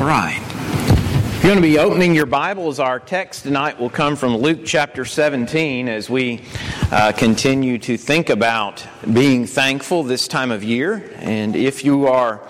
All 0.00 0.06
right. 0.06 0.40
If 0.40 1.44
you're 1.44 1.52
going 1.52 1.56
to 1.56 1.60
be 1.60 1.78
opening 1.78 2.14
your 2.14 2.24
Bibles, 2.24 2.80
our 2.80 2.98
text 2.98 3.42
tonight 3.42 3.78
will 3.78 3.90
come 3.90 4.16
from 4.16 4.34
Luke 4.34 4.60
chapter 4.64 5.04
17 5.04 5.90
as 5.90 6.08
we 6.08 6.40
uh, 6.90 7.12
continue 7.12 7.76
to 7.80 7.98
think 7.98 8.30
about 8.30 8.82
being 9.12 9.46
thankful 9.46 10.02
this 10.02 10.26
time 10.26 10.52
of 10.52 10.64
year. 10.64 11.12
And 11.16 11.54
if 11.54 11.84
you 11.84 12.06
are 12.06 12.40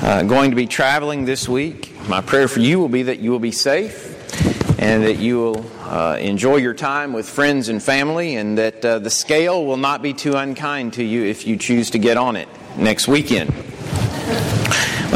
uh, 0.00 0.22
going 0.22 0.50
to 0.50 0.56
be 0.56 0.68
traveling 0.68 1.24
this 1.24 1.48
week, 1.48 1.92
my 2.08 2.20
prayer 2.20 2.46
for 2.46 2.60
you 2.60 2.78
will 2.78 2.88
be 2.88 3.02
that 3.02 3.18
you 3.18 3.32
will 3.32 3.40
be 3.40 3.50
safe 3.50 4.78
and 4.78 5.02
that 5.02 5.18
you 5.18 5.38
will 5.38 5.66
uh, 5.80 6.18
enjoy 6.20 6.58
your 6.58 6.74
time 6.74 7.12
with 7.12 7.28
friends 7.28 7.68
and 7.68 7.82
family, 7.82 8.36
and 8.36 8.58
that 8.58 8.84
uh, 8.84 9.00
the 9.00 9.10
scale 9.10 9.66
will 9.66 9.76
not 9.76 10.02
be 10.02 10.14
too 10.14 10.36
unkind 10.36 10.92
to 10.92 11.02
you 11.02 11.24
if 11.24 11.48
you 11.48 11.56
choose 11.56 11.90
to 11.90 11.98
get 11.98 12.16
on 12.16 12.36
it 12.36 12.48
next 12.76 13.08
weekend. 13.08 13.52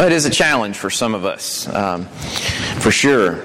It 0.00 0.12
is 0.12 0.24
a 0.24 0.30
challenge 0.30 0.78
for 0.78 0.88
some 0.88 1.14
of 1.14 1.26
us, 1.26 1.68
um, 1.68 2.06
for 2.80 2.90
sure. 2.90 3.44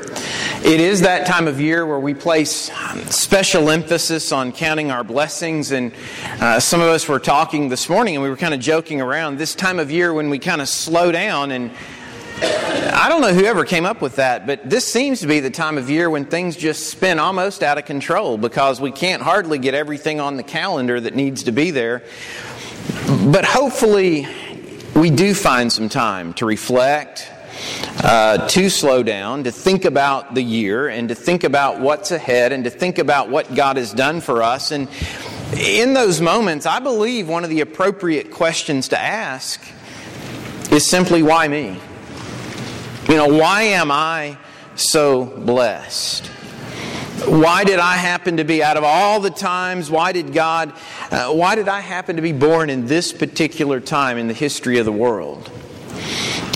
It 0.63 0.79
is 0.79 1.01
that 1.01 1.27
time 1.27 1.49
of 1.49 1.59
year 1.59 1.85
where 1.85 1.99
we 1.99 2.13
place 2.13 2.71
special 3.09 3.69
emphasis 3.69 4.31
on 4.31 4.53
counting 4.53 4.89
our 4.89 5.03
blessings. 5.03 5.71
And 5.71 5.91
uh, 6.39 6.61
some 6.61 6.79
of 6.79 6.87
us 6.87 7.09
were 7.09 7.19
talking 7.19 7.67
this 7.67 7.89
morning 7.89 8.15
and 8.15 8.23
we 8.23 8.29
were 8.29 8.37
kind 8.37 8.53
of 8.53 8.61
joking 8.61 9.01
around. 9.01 9.37
This 9.37 9.53
time 9.53 9.79
of 9.79 9.91
year 9.91 10.13
when 10.13 10.29
we 10.29 10.39
kind 10.39 10.61
of 10.61 10.69
slow 10.69 11.11
down 11.11 11.51
and 11.51 11.71
I 12.41 13.09
don't 13.09 13.19
know 13.19 13.33
whoever 13.33 13.65
came 13.65 13.85
up 13.85 14.01
with 14.01 14.15
that, 14.15 14.47
but 14.47 14.69
this 14.69 14.87
seems 14.87 15.19
to 15.19 15.27
be 15.27 15.41
the 15.41 15.51
time 15.51 15.77
of 15.77 15.89
year 15.89 16.09
when 16.09 16.23
things 16.23 16.55
just 16.55 16.87
spin 16.89 17.19
almost 17.19 17.63
out 17.63 17.77
of 17.77 17.83
control 17.83 18.37
because 18.37 18.79
we 18.79 18.91
can't 18.91 19.21
hardly 19.21 19.59
get 19.59 19.73
everything 19.73 20.21
on 20.21 20.37
the 20.37 20.43
calendar 20.43 21.01
that 21.01 21.15
needs 21.15 21.43
to 21.43 21.51
be 21.51 21.71
there. 21.71 22.01
But 23.27 23.43
hopefully, 23.43 24.25
we 24.95 25.09
do 25.09 25.33
find 25.33 25.71
some 25.71 25.89
time 25.89 26.33
to 26.35 26.45
reflect, 26.45 27.29
uh, 28.01 28.47
to 28.47 28.69
slow 28.69 29.03
down, 29.03 29.43
to 29.43 29.51
think 29.51 29.83
about 29.83 30.33
the 30.33 30.41
year, 30.41 30.87
and 30.87 31.09
to 31.09 31.15
think 31.15 31.43
about 31.43 31.81
what's 31.81 32.11
ahead, 32.11 32.53
and 32.53 32.63
to 32.63 32.69
think 32.69 32.97
about 32.97 33.29
what 33.29 33.53
God 33.53 33.75
has 33.75 33.91
done 33.91 34.21
for 34.21 34.41
us. 34.41 34.71
And 34.71 34.87
in 35.59 35.93
those 35.93 36.21
moments, 36.21 36.65
I 36.65 36.79
believe 36.79 37.27
one 37.27 37.43
of 37.43 37.49
the 37.49 37.59
appropriate 37.59 38.31
questions 38.31 38.87
to 38.89 38.99
ask 38.99 39.61
is 40.71 40.89
simply, 40.89 41.21
why 41.21 41.47
me? 41.49 41.77
You 43.09 43.15
know, 43.17 43.27
why 43.27 43.63
am 43.63 43.91
I 43.91 44.37
so 44.75 45.25
blessed? 45.25 46.31
Why 47.23 47.63
did 47.63 47.79
I 47.79 47.95
happen 47.95 48.37
to 48.37 48.43
be, 48.43 48.61
out 48.61 48.77
of 48.77 48.83
all 48.83 49.19
the 49.19 49.29
times, 49.29 49.89
why 49.89 50.11
did 50.11 50.33
God, 50.33 50.73
uh, 51.11 51.31
why 51.31 51.55
did 51.55 51.69
I 51.69 51.79
happen 51.79 52.17
to 52.17 52.21
be 52.21 52.33
born 52.33 52.69
in 52.69 52.87
this 52.87 53.13
particular 53.13 53.79
time 53.79 54.17
in 54.17 54.27
the 54.27 54.33
history 54.33 54.77
of 54.79 54.85
the 54.85 54.91
world? 54.91 55.49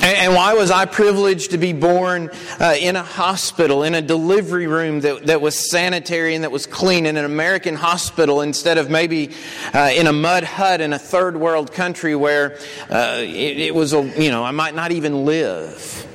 And, 0.01 0.33
why 0.33 0.53
was 0.53 0.71
I 0.71 0.85
privileged 0.85 1.51
to 1.51 1.57
be 1.57 1.73
born 1.73 2.29
uh, 2.59 2.75
in 2.79 2.95
a 2.95 3.03
hospital, 3.03 3.83
in 3.83 3.95
a 3.95 4.01
delivery 4.01 4.67
room 4.67 5.01
that, 5.01 5.27
that 5.27 5.41
was 5.41 5.69
sanitary 5.69 6.35
and 6.35 6.43
that 6.43 6.51
was 6.51 6.65
clean, 6.65 7.05
in 7.05 7.17
an 7.17 7.25
American 7.25 7.75
hospital 7.75 8.41
instead 8.41 8.77
of 8.77 8.89
maybe 8.89 9.31
uh, 9.73 9.91
in 9.93 10.07
a 10.07 10.13
mud 10.13 10.43
hut 10.43 10.81
in 10.81 10.93
a 10.93 10.99
third 10.99 11.35
world 11.35 11.73
country 11.73 12.15
where 12.15 12.57
uh, 12.89 13.17
it, 13.17 13.59
it 13.59 13.75
was, 13.75 13.93
a, 13.93 14.01
you 14.21 14.31
know, 14.31 14.43
I 14.43 14.51
might 14.51 14.73
not 14.73 14.91
even 14.91 15.25
live? 15.25 16.08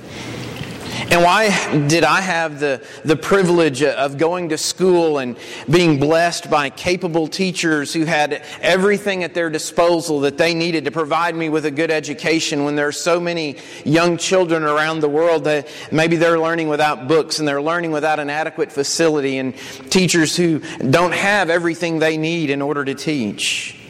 And 1.10 1.22
why 1.22 1.86
did 1.86 2.02
I 2.02 2.20
have 2.20 2.60
the, 2.60 2.82
the 3.04 3.14
privilege 3.14 3.82
of 3.82 4.16
going 4.16 4.48
to 4.48 4.58
school 4.58 5.18
and 5.18 5.36
being 5.70 6.00
blessed 6.00 6.50
by 6.50 6.70
capable 6.70 7.28
teachers 7.28 7.92
who 7.92 8.04
had 8.04 8.42
everything 8.60 9.22
at 9.22 9.34
their 9.34 9.50
disposal 9.50 10.20
that 10.20 10.38
they 10.38 10.54
needed 10.54 10.86
to 10.86 10.90
provide 10.90 11.34
me 11.36 11.48
with 11.50 11.66
a 11.66 11.70
good 11.70 11.90
education 11.90 12.64
when 12.64 12.74
there 12.74 12.88
are 12.88 12.92
so 12.92 13.20
many 13.20 13.56
young 13.84 14.16
children 14.16 14.62
around 14.62 15.00
the 15.00 15.08
world 15.08 15.44
that 15.44 15.68
maybe 15.92 16.16
they're 16.16 16.40
learning 16.40 16.68
without 16.68 17.06
books 17.06 17.38
and 17.38 17.46
they're 17.46 17.62
learning 17.62 17.90
without 17.90 18.18
an 18.18 18.30
adequate 18.30 18.72
facility 18.72 19.38
and 19.38 19.54
teachers 19.90 20.36
who 20.36 20.60
don't 20.90 21.14
have 21.14 21.50
everything 21.50 21.98
they 21.98 22.16
need 22.16 22.50
in 22.50 22.62
order 22.62 22.84
to 22.84 22.94
teach? 22.94 23.83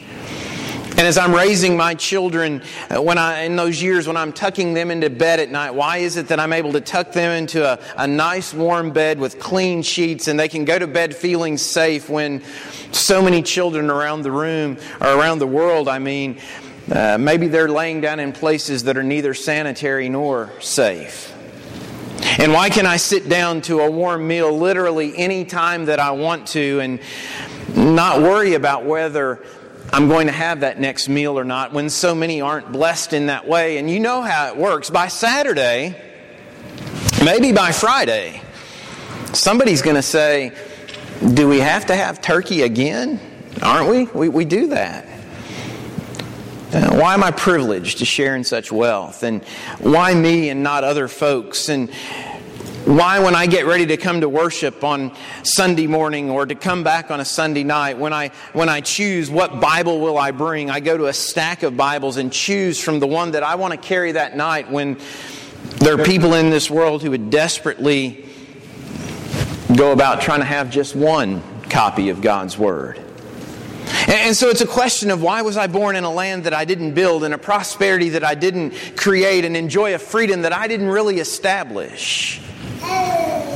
And 0.97 1.05
as 1.05 1.17
I'm 1.17 1.35
raising 1.35 1.75
my 1.75 1.93
children, 1.93 2.61
uh, 2.89 3.01
when 3.01 3.17
I, 3.17 3.41
in 3.41 3.57
those 3.57 3.83
years 3.83 4.07
when 4.07 4.15
I'm 4.15 4.31
tucking 4.31 4.73
them 4.73 4.91
into 4.91 5.09
bed 5.09 5.41
at 5.41 5.51
night, 5.51 5.71
why 5.71 5.97
is 5.97 6.15
it 6.15 6.29
that 6.29 6.39
I'm 6.39 6.53
able 6.53 6.71
to 6.71 6.79
tuck 6.79 7.11
them 7.11 7.31
into 7.31 7.69
a, 7.69 7.77
a 7.97 8.07
nice 8.07 8.53
warm 8.53 8.91
bed 8.91 9.19
with 9.19 9.37
clean 9.37 9.81
sheets 9.81 10.29
and 10.29 10.39
they 10.39 10.47
can 10.47 10.63
go 10.63 10.79
to 10.79 10.87
bed 10.87 11.13
feeling 11.13 11.57
safe 11.57 12.07
when 12.07 12.41
so 12.93 13.21
many 13.21 13.41
children 13.41 13.89
around 13.89 14.21
the 14.21 14.31
room 14.31 14.77
or 15.01 15.07
around 15.07 15.39
the 15.39 15.47
world, 15.47 15.89
I 15.89 15.99
mean, 15.99 16.39
uh, 16.89 17.17
maybe 17.17 17.49
they're 17.49 17.67
laying 17.67 17.99
down 17.99 18.21
in 18.21 18.31
places 18.31 18.85
that 18.85 18.95
are 18.95 19.03
neither 19.03 19.33
sanitary 19.33 20.07
nor 20.07 20.49
safe. 20.61 21.35
And 22.39 22.53
why 22.53 22.69
can 22.69 22.85
I 22.85 22.95
sit 22.95 23.27
down 23.27 23.59
to 23.63 23.81
a 23.81 23.91
warm 23.91 24.25
meal 24.25 24.57
literally 24.57 25.13
any 25.17 25.43
time 25.43 25.85
that 25.85 25.99
I 25.99 26.11
want 26.11 26.47
to 26.49 26.79
and 26.79 26.99
not 27.75 28.21
worry 28.21 28.53
about 28.53 28.85
whether 28.85 29.43
I'm 29.91 30.07
going 30.07 30.27
to 30.27 30.33
have 30.33 30.61
that 30.61 30.79
next 30.79 31.07
meal 31.07 31.37
or 31.39 31.43
not 31.43 31.71
when 31.71 31.89
so 31.89 32.15
many 32.15 32.41
aren't 32.41 32.71
blessed 32.71 33.13
in 33.13 33.27
that 33.27 33.47
way. 33.47 33.77
And 33.77 33.89
you 33.89 33.99
know 33.99 34.21
how 34.21 34.47
it 34.47 34.57
works. 34.57 34.89
By 34.89 35.07
Saturday, 35.07 35.95
maybe 37.23 37.51
by 37.51 37.71
Friday, 37.71 38.41
somebody's 39.33 39.81
going 39.81 39.95
to 39.95 40.01
say, 40.01 40.51
Do 41.33 41.47
we 41.47 41.59
have 41.59 41.85
to 41.87 41.95
have 41.95 42.21
turkey 42.21 42.63
again? 42.63 43.19
Aren't 43.61 43.89
we? 43.89 44.05
We, 44.05 44.29
we 44.29 44.45
do 44.45 44.67
that. 44.67 45.05
Uh, 46.73 46.97
why 46.97 47.13
am 47.13 47.23
I 47.23 47.31
privileged 47.31 47.99
to 47.99 48.05
share 48.05 48.35
in 48.35 48.43
such 48.43 48.71
wealth? 48.71 49.23
And 49.23 49.43
why 49.79 50.13
me 50.13 50.49
and 50.49 50.61
not 50.61 50.83
other 50.83 51.07
folks? 51.07 51.69
And 51.69 51.89
why, 52.85 53.19
when 53.19 53.33
I 53.33 53.47
get 53.47 53.65
ready 53.65 53.87
to 53.87 53.97
come 53.97 54.21
to 54.21 54.29
worship 54.29 54.83
on 54.83 55.11
Sunday 55.41 55.87
morning 55.87 56.29
or 56.29 56.45
to 56.45 56.53
come 56.53 56.83
back 56.83 57.09
on 57.09 57.19
a 57.19 57.25
Sunday 57.25 57.63
night, 57.63 57.97
when 57.97 58.13
I, 58.13 58.29
when 58.53 58.69
I 58.69 58.81
choose 58.81 59.27
what 59.27 59.59
Bible 59.59 59.99
will 59.99 60.19
I 60.19 60.29
bring, 60.29 60.69
I 60.69 60.81
go 60.81 60.95
to 60.95 61.07
a 61.07 61.13
stack 61.13 61.63
of 61.63 61.75
Bibles 61.75 62.17
and 62.17 62.31
choose 62.31 62.79
from 62.79 62.99
the 62.99 63.07
one 63.07 63.31
that 63.31 63.41
I 63.41 63.55
want 63.55 63.71
to 63.73 63.77
carry 63.77 64.11
that 64.11 64.37
night 64.37 64.69
when 64.69 64.99
there 65.77 65.99
are 65.99 66.05
people 66.05 66.35
in 66.35 66.51
this 66.51 66.69
world 66.69 67.01
who 67.01 67.09
would 67.09 67.31
desperately 67.31 68.23
go 69.75 69.91
about 69.91 70.21
trying 70.21 70.41
to 70.41 70.45
have 70.45 70.69
just 70.69 70.95
one 70.95 71.41
copy 71.69 72.09
of 72.09 72.21
God's 72.21 72.55
Word. 72.55 73.01
And 74.07 74.37
so 74.37 74.49
it's 74.49 74.61
a 74.61 74.67
question 74.67 75.09
of 75.09 75.23
why 75.23 75.41
was 75.41 75.57
I 75.57 75.65
born 75.65 75.95
in 75.95 76.03
a 76.03 76.11
land 76.11 76.43
that 76.43 76.53
I 76.53 76.65
didn't 76.65 76.93
build, 76.93 77.23
in 77.23 77.33
a 77.33 77.39
prosperity 77.39 78.09
that 78.09 78.23
I 78.23 78.35
didn't 78.35 78.75
create, 78.95 79.43
and 79.43 79.57
enjoy 79.57 79.95
a 79.95 79.99
freedom 79.99 80.43
that 80.43 80.53
I 80.53 80.67
didn't 80.67 80.89
really 80.89 81.19
establish? 81.19 82.41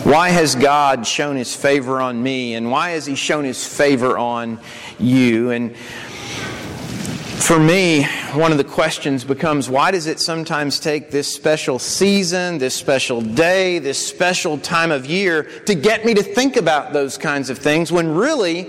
Why 0.10 0.30
has 0.30 0.56
God 0.56 1.06
shown 1.06 1.36
his 1.36 1.56
favor 1.56 2.02
on 2.02 2.24
me? 2.24 2.56
And 2.56 2.72
why 2.72 2.90
has 2.92 3.06
he 3.06 3.14
shown 3.14 3.46
his 3.46 3.64
favor 3.64 4.18
on 4.18 4.60
you? 4.98 5.52
And 5.52 5.78
for 5.78 7.60
me, 7.60 8.06
one 8.34 8.52
of 8.52 8.58
the 8.58 8.64
questions 8.64 9.24
becomes 9.24 9.70
why 9.70 9.92
does 9.92 10.08
it 10.08 10.20
sometimes 10.20 10.80
take 10.80 11.12
this 11.12 11.32
special 11.32 11.78
season, 11.78 12.58
this 12.58 12.74
special 12.74 13.22
day, 13.22 13.78
this 13.78 14.04
special 14.04 14.58
time 14.58 14.90
of 14.90 15.06
year 15.06 15.44
to 15.68 15.76
get 15.76 16.04
me 16.04 16.16
to 16.16 16.24
think 16.24 16.58
about 16.58 16.92
those 16.92 17.16
kinds 17.16 17.52
of 17.52 17.60
things 17.60 17.92
when 17.92 18.16
really 18.16 18.68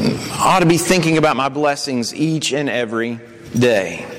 I 0.00 0.56
ought 0.56 0.58
to 0.58 0.66
be 0.66 0.76
thinking 0.76 1.18
about 1.18 1.36
my 1.36 1.48
blessings 1.48 2.12
each 2.12 2.52
and 2.52 2.68
every 2.68 3.20
day? 3.56 4.17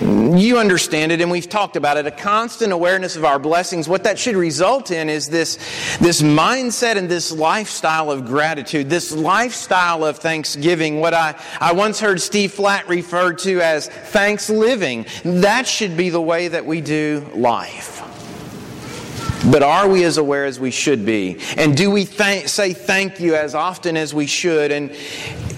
You 0.00 0.58
understand 0.58 1.12
it, 1.12 1.20
and 1.20 1.30
we've 1.30 1.48
talked 1.48 1.76
about 1.76 1.96
it. 1.96 2.06
A 2.06 2.10
constant 2.10 2.72
awareness 2.72 3.16
of 3.16 3.24
our 3.24 3.38
blessings. 3.38 3.88
What 3.88 4.04
that 4.04 4.18
should 4.18 4.36
result 4.36 4.90
in 4.90 5.08
is 5.08 5.28
this, 5.28 5.56
this 5.98 6.20
mindset 6.20 6.96
and 6.96 7.08
this 7.08 7.32
lifestyle 7.32 8.10
of 8.10 8.26
gratitude, 8.26 8.90
this 8.90 9.12
lifestyle 9.12 10.04
of 10.04 10.18
thanksgiving. 10.18 11.00
What 11.00 11.14
I, 11.14 11.40
I 11.60 11.72
once 11.72 11.98
heard 11.98 12.20
Steve 12.20 12.52
Flatt 12.52 12.88
refer 12.88 13.32
to 13.34 13.60
as 13.60 13.88
thanks 13.88 14.50
living. 14.50 15.06
That 15.24 15.66
should 15.66 15.96
be 15.96 16.10
the 16.10 16.20
way 16.20 16.48
that 16.48 16.66
we 16.66 16.80
do 16.80 17.26
life. 17.34 18.02
But 19.50 19.62
are 19.62 19.88
we 19.88 20.02
as 20.02 20.18
aware 20.18 20.44
as 20.44 20.58
we 20.58 20.72
should 20.72 21.06
be? 21.06 21.38
And 21.56 21.76
do 21.76 21.90
we 21.90 22.04
say 22.04 22.72
thank 22.72 23.20
you 23.20 23.36
as 23.36 23.54
often 23.54 23.96
as 23.96 24.12
we 24.12 24.26
should? 24.26 24.72
And 24.72 24.90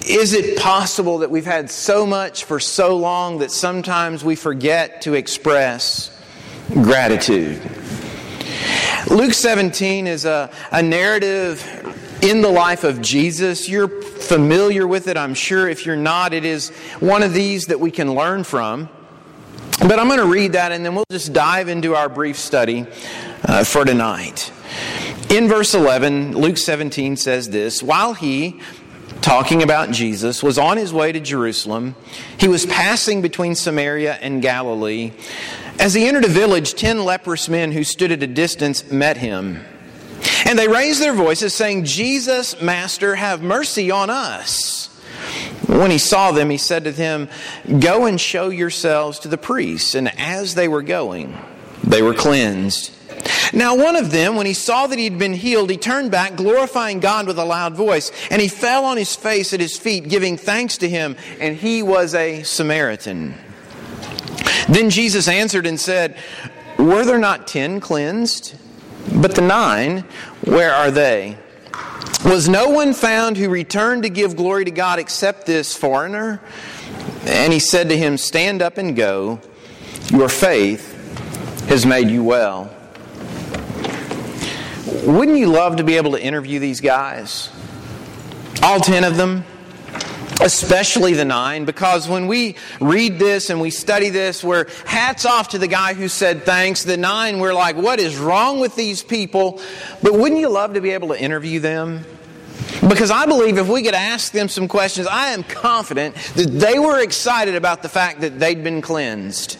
is 0.05 0.33
it 0.33 0.57
possible 0.57 1.19
that 1.19 1.31
we've 1.31 1.45
had 1.45 1.69
so 1.69 2.05
much 2.05 2.45
for 2.45 2.59
so 2.59 2.97
long 2.97 3.39
that 3.39 3.51
sometimes 3.51 4.23
we 4.23 4.35
forget 4.35 5.01
to 5.03 5.13
express 5.13 6.11
gratitude? 6.69 7.61
Luke 9.09 9.33
17 9.33 10.07
is 10.07 10.25
a, 10.25 10.51
a 10.71 10.83
narrative 10.83 11.63
in 12.21 12.41
the 12.41 12.49
life 12.49 12.83
of 12.83 13.01
Jesus. 13.01 13.69
You're 13.69 13.87
familiar 13.87 14.87
with 14.87 15.07
it, 15.07 15.17
I'm 15.17 15.33
sure. 15.33 15.67
If 15.67 15.85
you're 15.85 15.95
not, 15.95 16.33
it 16.33 16.45
is 16.45 16.69
one 16.99 17.23
of 17.23 17.33
these 17.33 17.67
that 17.67 17.79
we 17.79 17.91
can 17.91 18.13
learn 18.13 18.43
from. 18.43 18.89
But 19.79 19.97
I'm 19.97 20.07
going 20.07 20.19
to 20.19 20.25
read 20.25 20.53
that 20.53 20.71
and 20.71 20.85
then 20.85 20.93
we'll 20.95 21.05
just 21.09 21.31
dive 21.31 21.69
into 21.69 21.95
our 21.95 22.09
brief 22.09 22.37
study 22.37 22.85
uh, 23.45 23.63
for 23.63 23.85
tonight. 23.85 24.51
In 25.29 25.47
verse 25.47 25.73
11, 25.73 26.35
Luke 26.35 26.57
17 26.57 27.15
says 27.15 27.49
this 27.49 27.81
While 27.81 28.13
he, 28.13 28.59
talking 29.21 29.63
about 29.63 29.91
Jesus, 29.91 30.41
was 30.41 30.57
on 30.57 30.77
his 30.77 30.93
way 30.93 31.11
to 31.11 31.19
Jerusalem. 31.19 31.95
He 32.37 32.47
was 32.47 32.65
passing 32.65 33.21
between 33.21 33.55
Samaria 33.55 34.15
and 34.15 34.41
Galilee. 34.41 35.11
As 35.79 35.93
he 35.93 36.07
entered 36.07 36.25
a 36.25 36.29
village, 36.29 36.73
ten 36.73 37.03
leprous 37.05 37.49
men 37.49 37.71
who 37.71 37.83
stood 37.83 38.11
at 38.11 38.23
a 38.23 38.27
distance 38.27 38.91
met 38.91 39.17
him. 39.17 39.63
And 40.45 40.57
they 40.57 40.67
raised 40.67 41.01
their 41.01 41.13
voices, 41.13 41.53
saying, 41.53 41.85
Jesus, 41.85 42.61
Master, 42.61 43.15
have 43.15 43.41
mercy 43.41 43.91
on 43.91 44.09
us. 44.09 44.87
When 45.67 45.91
he 45.91 45.97
saw 45.97 46.31
them, 46.31 46.49
he 46.49 46.57
said 46.57 46.85
to 46.85 46.91
them, 46.91 47.29
Go 47.79 48.05
and 48.05 48.19
show 48.19 48.49
yourselves 48.49 49.19
to 49.19 49.27
the 49.27 49.37
priests. 49.37 49.95
And 49.95 50.11
as 50.19 50.55
they 50.55 50.67
were 50.67 50.81
going, 50.81 51.37
they 51.83 52.01
were 52.01 52.13
cleansed. 52.13 52.91
Now, 53.53 53.75
one 53.75 53.95
of 53.95 54.11
them, 54.11 54.35
when 54.35 54.45
he 54.45 54.53
saw 54.53 54.87
that 54.87 54.99
he 54.99 55.05
had 55.05 55.17
been 55.17 55.33
healed, 55.33 55.69
he 55.69 55.77
turned 55.77 56.11
back, 56.11 56.35
glorifying 56.35 56.99
God 56.99 57.27
with 57.27 57.39
a 57.39 57.45
loud 57.45 57.73
voice, 57.73 58.11
and 58.29 58.41
he 58.41 58.47
fell 58.47 58.85
on 58.85 58.97
his 58.97 59.15
face 59.15 59.53
at 59.53 59.59
his 59.59 59.77
feet, 59.77 60.07
giving 60.07 60.37
thanks 60.37 60.77
to 60.77 60.89
him, 60.89 61.15
and 61.39 61.55
he 61.55 61.81
was 61.81 62.13
a 62.13 62.43
Samaritan. 62.43 63.33
Then 64.67 64.89
Jesus 64.89 65.27
answered 65.27 65.65
and 65.65 65.79
said, 65.79 66.15
Were 66.77 67.05
there 67.05 67.17
not 67.17 67.47
ten 67.47 67.79
cleansed? 67.79 68.55
But 69.15 69.33
the 69.33 69.41
nine, 69.41 70.01
where 70.45 70.73
are 70.73 70.91
they? 70.91 71.37
Was 72.25 72.47
no 72.47 72.69
one 72.69 72.93
found 72.93 73.37
who 73.37 73.49
returned 73.49 74.03
to 74.03 74.09
give 74.09 74.35
glory 74.35 74.65
to 74.65 74.71
God 74.71 74.99
except 74.99 75.45
this 75.45 75.75
foreigner? 75.75 76.41
And 77.25 77.51
he 77.51 77.59
said 77.59 77.89
to 77.89 77.97
him, 77.97 78.17
Stand 78.17 78.61
up 78.61 78.77
and 78.77 78.95
go. 78.95 79.39
Your 80.11 80.29
faith 80.29 80.95
has 81.67 81.85
made 81.85 82.09
you 82.09 82.23
well. 82.23 82.75
Wouldn't 85.05 85.37
you 85.37 85.47
love 85.47 85.77
to 85.77 85.83
be 85.83 85.97
able 85.97 86.11
to 86.11 86.21
interview 86.21 86.59
these 86.59 86.81
guys? 86.81 87.49
All 88.63 88.79
ten 88.79 89.03
of 89.03 89.17
them? 89.17 89.45
Especially 90.41 91.13
the 91.13 91.25
nine, 91.25 91.65
because 91.65 92.07
when 92.07 92.27
we 92.27 92.55
read 92.79 93.19
this 93.19 93.49
and 93.49 93.59
we 93.59 93.71
study 93.71 94.09
this, 94.09 94.41
we're 94.41 94.67
hats 94.85 95.25
off 95.25 95.49
to 95.49 95.57
the 95.57 95.67
guy 95.67 95.93
who 95.93 96.07
said 96.07 96.43
thanks. 96.43 96.83
The 96.85 96.95
nine, 96.95 97.39
we're 97.39 97.53
like, 97.53 97.75
what 97.75 97.99
is 97.99 98.17
wrong 98.17 98.61
with 98.61 98.75
these 98.75 99.03
people? 99.03 99.61
But 100.01 100.13
wouldn't 100.13 100.39
you 100.39 100.47
love 100.47 100.75
to 100.75 100.81
be 100.81 100.91
able 100.91 101.09
to 101.09 101.21
interview 101.21 101.59
them? 101.59 102.05
Because 102.87 103.11
I 103.11 103.25
believe 103.25 103.57
if 103.57 103.67
we 103.67 103.83
could 103.83 103.93
ask 103.93 104.31
them 104.31 104.47
some 104.47 104.69
questions, 104.69 105.07
I 105.07 105.31
am 105.31 105.43
confident 105.43 106.15
that 106.35 106.47
they 106.47 106.79
were 106.79 106.99
excited 106.99 107.55
about 107.55 107.81
the 107.81 107.89
fact 107.89 108.21
that 108.21 108.39
they'd 108.39 108.63
been 108.63 108.81
cleansed. 108.81 109.57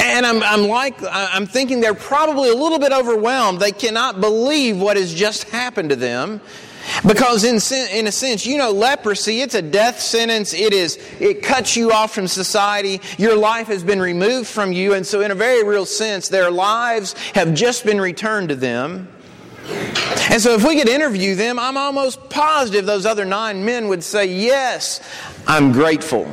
And 0.00 0.24
I'm, 0.24 0.42
I'm 0.42 0.68
like, 0.68 0.96
I'm 1.02 1.46
thinking 1.46 1.80
they're 1.80 1.94
probably 1.94 2.50
a 2.50 2.54
little 2.54 2.78
bit 2.78 2.92
overwhelmed. 2.92 3.60
They 3.60 3.72
cannot 3.72 4.20
believe 4.20 4.80
what 4.80 4.96
has 4.96 5.14
just 5.14 5.44
happened 5.44 5.90
to 5.90 5.96
them. 5.96 6.40
Because 7.06 7.44
in, 7.44 7.60
in 7.94 8.06
a 8.06 8.12
sense, 8.12 8.46
you 8.46 8.56
know, 8.56 8.70
leprosy, 8.70 9.42
it's 9.42 9.54
a 9.54 9.62
death 9.62 10.00
sentence. 10.00 10.54
It 10.54 10.72
is, 10.72 10.98
it 11.20 11.42
cuts 11.42 11.76
you 11.76 11.92
off 11.92 12.14
from 12.14 12.26
society. 12.26 13.00
Your 13.18 13.36
life 13.36 13.66
has 13.66 13.82
been 13.82 14.00
removed 14.00 14.48
from 14.48 14.72
you. 14.72 14.94
And 14.94 15.06
so 15.06 15.20
in 15.20 15.30
a 15.30 15.34
very 15.34 15.64
real 15.64 15.86
sense, 15.86 16.28
their 16.28 16.50
lives 16.50 17.12
have 17.34 17.54
just 17.54 17.84
been 17.84 18.00
returned 18.00 18.48
to 18.48 18.54
them. 18.54 19.08
And 20.30 20.40
so 20.40 20.54
if 20.54 20.66
we 20.66 20.76
could 20.76 20.88
interview 20.88 21.34
them, 21.34 21.58
I'm 21.58 21.76
almost 21.76 22.30
positive 22.30 22.86
those 22.86 23.04
other 23.04 23.26
nine 23.26 23.64
men 23.64 23.88
would 23.88 24.02
say, 24.02 24.26
yes, 24.26 25.00
I'm 25.46 25.72
grateful. 25.72 26.26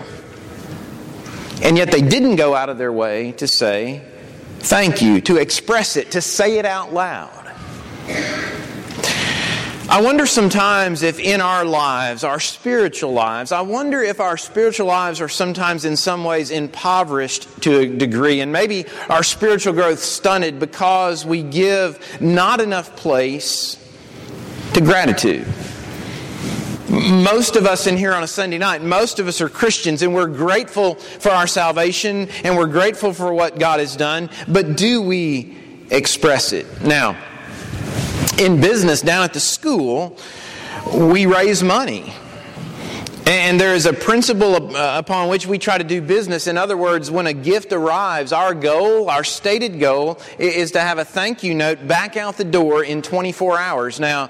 And 1.62 1.78
yet 1.78 1.92
they 1.92 2.02
didn't 2.02 2.36
go 2.36 2.54
out 2.56 2.69
of 2.69 2.78
their 2.78 2.92
way 2.92 3.31
to 3.34 3.48
say, 3.48 4.02
thank 4.60 5.02
you, 5.02 5.22
to 5.22 5.38
express 5.38 5.96
it, 5.98 6.12
to 6.12 6.22
say 6.22 6.57
it 6.57 6.66
out 6.66 6.94
loud. 6.94 7.46
I 9.88 10.02
wonder 10.02 10.25
sometimes 10.25 11.04
if 11.04 11.19
in 11.19 11.42
our 11.42 11.63
lives, 11.63 12.24
our 12.24 12.40
spiritual 12.40 13.13
lives, 13.13 13.52
I 13.52 13.62
wonder 13.62 14.02
if 14.02 14.19
our 14.19 14.36
spiritual 14.36 14.88
lives 14.88 15.22
are 15.22 15.30
sometimes 15.30 15.86
in 15.86 15.96
some 15.96 16.24
ways 16.24 16.50
impoverished 16.50 17.62
to 17.62 17.80
a 17.80 17.88
degree, 17.88 18.42
and 18.42 18.52
maybe 18.52 18.86
our 19.10 19.24
spiritual 19.24 19.74
growth 19.74 20.00
stunted 20.00 20.60
because 20.60 21.24
we 21.24 21.44
give 21.44 22.19
not 22.19 22.62
enough 22.62 22.96
place 22.96 23.78
to 24.74 24.81
gratitude 24.81 25.46
most 26.95 27.56
of 27.56 27.65
us 27.65 27.88
in 27.88 27.97
here 27.97 28.13
on 28.13 28.24
a 28.24 28.27
Sunday 28.27 28.57
night, 28.57 28.81
most 28.81 29.19
of 29.19 29.27
us 29.27 29.42
are 29.42 29.50
Christians 29.50 30.01
and 30.01 30.13
we're 30.13 30.27
grateful 30.27 30.95
for 30.95 31.30
our 31.30 31.47
salvation 31.47 32.30
and 32.44 32.56
we're 32.56 32.68
grateful 32.68 33.13
for 33.13 33.33
what 33.33 33.59
God 33.59 33.80
has 33.80 33.95
done, 33.95 34.30
but 34.47 34.77
do 34.77 35.01
we 35.01 35.57
express 35.89 36.53
it? 36.53 36.65
Now, 36.81 37.18
in 38.39 38.62
business 38.62 39.01
down 39.01 39.24
at 39.24 39.33
the 39.33 39.39
school, 39.39 40.18
we 40.94 41.25
raise 41.25 41.63
money. 41.63 42.13
And 43.27 43.59
there 43.59 43.74
is 43.74 43.88
a 43.88 43.94
principle 43.94 44.75
uh, 44.77 45.00
upon 45.00 45.30
which 45.30 45.47
we 45.47 45.57
try 45.57 45.80
to 45.80 45.83
do 45.83 46.00
business. 46.00 46.45
In 46.45 46.57
other 46.57 46.77
words, 46.77 47.09
when 47.09 47.25
a 47.25 47.33
gift 47.33 47.74
arrives, 47.74 48.31
our 48.31 48.53
goal, 48.53 49.09
our 49.09 49.24
stated 49.24 49.80
goal, 49.80 50.19
is 50.38 50.71
to 50.71 50.80
have 50.80 51.00
a 51.00 51.06
thank 51.06 51.42
you 51.42 51.56
note 51.56 51.88
back 51.88 52.18
out 52.18 52.38
the 52.38 52.44
door 52.44 52.83
in 52.83 53.01
24 53.01 53.57
hours. 53.57 54.00
Now, 54.00 54.30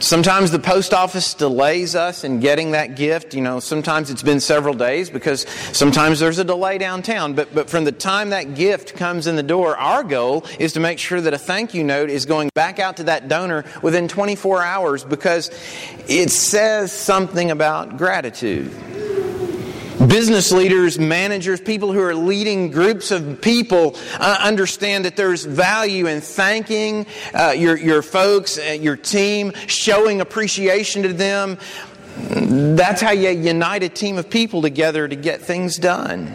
Sometimes 0.00 0.52
the 0.52 0.60
post 0.60 0.94
office 0.94 1.34
delays 1.34 1.96
us 1.96 2.22
in 2.22 2.38
getting 2.38 2.70
that 2.70 2.94
gift. 2.94 3.34
You 3.34 3.40
know, 3.40 3.58
sometimes 3.58 4.10
it's 4.10 4.22
been 4.22 4.38
several 4.38 4.74
days 4.74 5.10
because 5.10 5.44
sometimes 5.72 6.20
there's 6.20 6.38
a 6.38 6.44
delay 6.44 6.78
downtown. 6.78 7.34
But, 7.34 7.52
but 7.52 7.68
from 7.68 7.82
the 7.82 7.90
time 7.90 8.30
that 8.30 8.54
gift 8.54 8.94
comes 8.94 9.26
in 9.26 9.34
the 9.34 9.42
door, 9.42 9.76
our 9.76 10.04
goal 10.04 10.46
is 10.60 10.74
to 10.74 10.80
make 10.80 11.00
sure 11.00 11.20
that 11.20 11.34
a 11.34 11.38
thank 11.38 11.74
you 11.74 11.82
note 11.82 12.10
is 12.10 12.26
going 12.26 12.50
back 12.54 12.78
out 12.78 12.98
to 12.98 13.04
that 13.04 13.26
donor 13.26 13.64
within 13.82 14.06
24 14.06 14.62
hours 14.62 15.02
because 15.02 15.50
it 16.06 16.30
says 16.30 16.92
something 16.92 17.50
about 17.50 17.98
gratitude. 17.98 18.72
Business 20.08 20.50
leaders, 20.50 20.98
managers, 20.98 21.60
people 21.60 21.92
who 21.92 22.00
are 22.00 22.14
leading 22.14 22.70
groups 22.70 23.10
of 23.10 23.42
people 23.42 23.94
uh, 24.18 24.38
understand 24.40 25.04
that 25.04 25.16
there's 25.16 25.44
value 25.44 26.06
in 26.06 26.22
thanking 26.22 27.06
uh, 27.34 27.50
your, 27.50 27.76
your 27.76 28.00
folks, 28.00 28.58
uh, 28.58 28.72
your 28.72 28.96
team, 28.96 29.52
showing 29.66 30.22
appreciation 30.22 31.02
to 31.02 31.12
them. 31.12 31.58
That's 32.16 33.02
how 33.02 33.10
you 33.10 33.28
unite 33.28 33.82
a 33.82 33.90
team 33.90 34.16
of 34.16 34.30
people 34.30 34.62
together 34.62 35.06
to 35.06 35.14
get 35.14 35.42
things 35.42 35.76
done. 35.76 36.34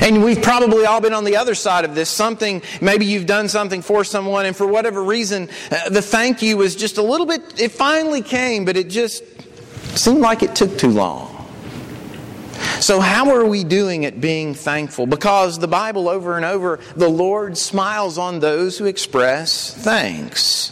And 0.00 0.24
we've 0.24 0.40
probably 0.40 0.86
all 0.86 1.02
been 1.02 1.12
on 1.12 1.24
the 1.24 1.36
other 1.36 1.54
side 1.54 1.84
of 1.84 1.94
this. 1.94 2.08
Something, 2.08 2.62
maybe 2.80 3.04
you've 3.04 3.26
done 3.26 3.48
something 3.48 3.82
for 3.82 4.04
someone, 4.04 4.46
and 4.46 4.56
for 4.56 4.66
whatever 4.66 5.02
reason, 5.02 5.50
uh, 5.70 5.90
the 5.90 6.00
thank 6.00 6.40
you 6.40 6.56
was 6.56 6.74
just 6.74 6.96
a 6.96 7.02
little 7.02 7.26
bit, 7.26 7.60
it 7.60 7.72
finally 7.72 8.22
came, 8.22 8.64
but 8.64 8.78
it 8.78 8.88
just 8.88 9.22
seemed 9.98 10.20
like 10.20 10.42
it 10.42 10.56
took 10.56 10.78
too 10.78 10.90
long. 10.90 11.33
So, 12.84 13.00
how 13.00 13.34
are 13.34 13.46
we 13.46 13.64
doing 13.64 14.04
at 14.04 14.20
being 14.20 14.52
thankful? 14.52 15.06
Because 15.06 15.58
the 15.58 15.66
Bible 15.66 16.06
over 16.06 16.36
and 16.36 16.44
over, 16.44 16.80
the 16.94 17.08
Lord 17.08 17.56
smiles 17.56 18.18
on 18.18 18.40
those 18.40 18.76
who 18.76 18.84
express 18.84 19.72
thanks. 19.72 20.70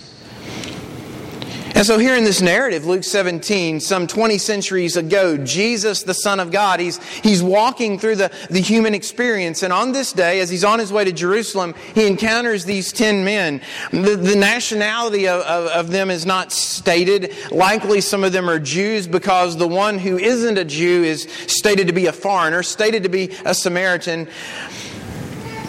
And 1.75 1.87
so, 1.87 1.99
here 1.99 2.15
in 2.15 2.25
this 2.25 2.43
narrative, 2.43 2.85
Luke 2.85 3.03
17, 3.03 3.81
some 3.81 4.07
20 4.07 4.37
centuries 4.37 4.99
ago, 4.99 5.39
Jesus, 5.39 6.03
the 6.03 6.13
Son 6.13 6.39
of 6.39 6.51
God, 6.51 6.81
he's, 6.81 7.03
he's 7.23 7.43
walking 7.43 7.99
through 7.99 8.17
the, 8.17 8.31
the 8.51 8.61
human 8.61 8.95
experience. 8.95 9.63
And 9.63 9.73
on 9.73 9.93
this 9.93 10.13
day, 10.13 10.41
as 10.41 10.51
he's 10.51 10.65
on 10.65 10.79
his 10.79 10.93
way 10.93 11.05
to 11.05 11.13
Jerusalem, 11.13 11.75
he 11.95 12.07
encounters 12.07 12.67
these 12.67 12.93
10 12.93 13.25
men. 13.25 13.63
The, 13.91 14.17
the 14.17 14.37
nationality 14.37 15.27
of, 15.27 15.41
of, 15.43 15.67
of 15.69 15.91
them 15.91 16.11
is 16.11 16.27
not 16.27 16.53
stated. 16.53 17.35
Likely, 17.51 18.03
some 18.03 18.23
of 18.23 18.33
them 18.33 18.51
are 18.51 18.59
Jews 18.59 19.07
because 19.07 19.57
the 19.57 19.69
one 19.69 19.99
who 19.99 20.19
isn't 20.19 20.59
a 20.59 20.65
Jew 20.65 21.05
is 21.05 21.23
stated 21.47 21.87
to 21.87 21.95
be 21.95 22.05
a 22.07 22.13
foreigner, 22.13 22.63
stated 22.63 23.03
to 23.05 23.09
be 23.09 23.31
a 23.47 23.55
Samaritan. 23.55 24.29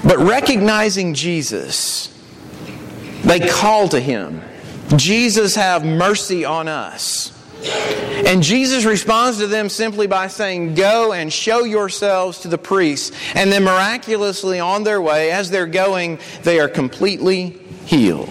But 0.03 0.17
recognizing 0.17 1.13
Jesus, 1.13 2.09
they 3.23 3.39
call 3.39 3.87
to 3.87 4.01
him. 4.01 4.41
Jesus, 4.95 5.55
have 5.55 5.85
mercy 5.85 6.45
on 6.45 6.67
us. 6.67 7.31
And 8.25 8.43
Jesus 8.43 8.85
responds 8.85 9.39
to 9.39 9.47
them 9.47 9.69
simply 9.69 10.07
by 10.07 10.27
saying, 10.27 10.75
Go 10.75 11.13
and 11.13 11.31
show 11.31 11.63
yourselves 11.63 12.39
to 12.39 12.47
the 12.47 12.57
priests. 12.57 13.11
And 13.35 13.51
then 13.51 13.63
miraculously 13.63 14.59
on 14.59 14.83
their 14.83 15.01
way, 15.01 15.31
as 15.31 15.49
they're 15.49 15.65
going, 15.65 16.19
they 16.43 16.59
are 16.59 16.69
completely 16.69 17.59
healed. 17.85 18.29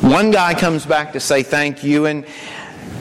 One 0.00 0.30
guy 0.30 0.54
comes 0.54 0.84
back 0.84 1.14
to 1.14 1.20
say 1.20 1.42
thank 1.42 1.82
you, 1.82 2.06
and 2.06 2.26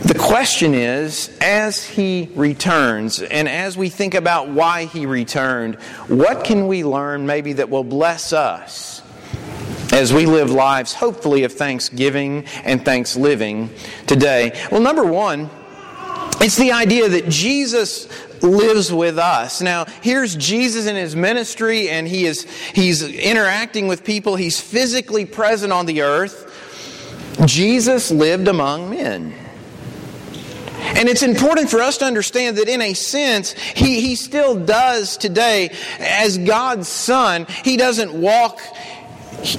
the 0.04 0.18
question 0.18 0.74
is 0.74 1.36
as 1.42 1.84
he 1.84 2.30
returns, 2.36 3.22
and 3.22 3.50
as 3.50 3.78
we 3.78 3.90
think 3.90 4.14
about 4.14 4.50
why 4.50 4.86
he 4.86 5.06
returned, 5.06 5.76
what 6.08 6.44
can 6.44 6.68
we 6.68 6.84
learn 6.84 7.26
maybe 7.26 7.54
that 7.54 7.70
will 7.70 7.84
bless 7.84 8.32
us? 8.32 8.93
As 9.94 10.12
we 10.12 10.26
live 10.26 10.50
lives, 10.50 10.94
hopefully, 10.94 11.44
of 11.44 11.54
thanksgiving 11.54 12.46
and 12.64 12.84
thanks 12.84 13.16
living 13.16 13.70
today? 14.08 14.52
Well, 14.72 14.82
number 14.82 15.06
one, 15.06 15.50
it's 16.42 16.58
the 16.58 16.72
idea 16.72 17.08
that 17.10 17.30
Jesus 17.30 18.10
lives 18.42 18.92
with 18.92 19.20
us. 19.20 19.62
Now, 19.62 19.86
here's 20.02 20.36
Jesus 20.36 20.88
in 20.88 20.96
his 20.96 21.16
ministry, 21.16 21.90
and 21.90 22.08
he 22.08 22.26
is 22.26 22.44
he's 22.74 23.04
interacting 23.04 23.88
with 23.88 24.04
people. 24.04 24.36
He's 24.36 24.60
physically 24.60 25.26
present 25.26 25.72
on 25.72 25.86
the 25.86 26.02
earth. 26.02 26.50
Jesus 27.46 28.10
lived 28.12 28.48
among 28.48 28.90
men. 28.90 29.34
And 30.96 31.08
it's 31.08 31.24
important 31.24 31.70
for 31.70 31.82
us 31.82 31.98
to 32.00 32.06
understand 32.06 32.58
that 32.58 32.68
in 32.68 32.82
a 32.82 32.94
sense, 32.94 33.54
he, 33.54 34.02
he 34.02 34.16
still 34.16 34.60
does 34.60 35.18
today, 35.18 35.72
as 36.00 36.38
God's 36.38 36.90
Son, 36.90 37.48
he 37.64 37.78
doesn't 37.78 38.14
walk 38.14 38.60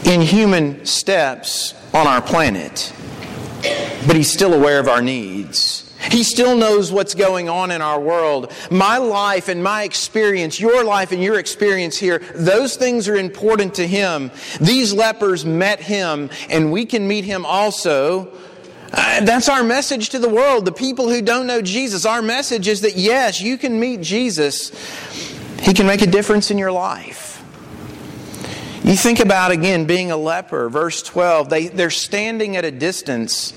in 0.05 0.21
human 0.21 0.85
steps 0.87 1.75
on 1.93 2.07
our 2.07 2.23
planet, 2.23 2.93
but 4.07 4.17
he's 4.17 4.33
still 4.33 4.55
aware 4.55 4.79
of 4.79 4.89
our 4.89 5.03
needs. 5.03 5.85
He 6.11 6.23
still 6.23 6.57
knows 6.57 6.93
what's 6.93 7.15
going 7.15 7.49
on 7.49 7.71
in 7.71 7.81
our 7.81 8.01
world. 8.01 8.53
My 8.71 8.99
life 8.99 9.49
and 9.49 9.63
my 9.63 9.85
experience, 9.85 10.61
your 10.61 10.85
life 10.85 11.13
and 11.13 11.23
your 11.23 11.39
experience 11.39 11.97
here, 11.97 12.19
those 12.35 12.77
things 12.77 13.09
are 13.09 13.17
important 13.17 13.75
to 13.77 13.87
Him. 13.87 14.31
These 14.61 14.93
lepers 14.93 15.45
met 15.45 15.81
Him, 15.81 16.31
and 16.51 16.73
we 16.73 16.85
can 16.85 17.09
meet 17.09 17.25
Him 17.25 17.47
also. 17.47 18.31
Uh, 18.93 19.25
that's 19.25 19.49
our 19.49 19.65
message 19.65 20.11
to 20.11 20.19
the 20.19 20.29
world, 20.29 20.67
the 20.67 20.73
people 20.73 21.09
who 21.09 21.23
don't 21.23 21.47
know 21.47 21.63
Jesus. 21.63 22.05
Our 22.05 22.23
message 22.23 22.69
is 22.69 22.83
that 22.83 22.97
yes, 22.97 23.41
you 23.41 23.57
can 23.57 23.81
meet 23.81 24.01
Jesus. 24.01 24.71
He 25.61 25.73
can 25.73 25.87
make 25.87 26.03
a 26.03 26.07
difference 26.07 26.51
in 26.51 26.59
your 26.59 26.73
life. 26.73 27.24
You 28.85 28.97
think 28.97 29.21
about 29.21 29.51
again 29.51 29.87
being 29.87 30.11
a 30.11 30.17
leper, 30.17 30.69
verse 30.69 31.03
12. 31.03 31.49
They, 31.49 31.69
they're 31.69 31.91
standing 31.91 32.57
at 32.57 32.65
a 32.65 32.71
distance 32.71 33.53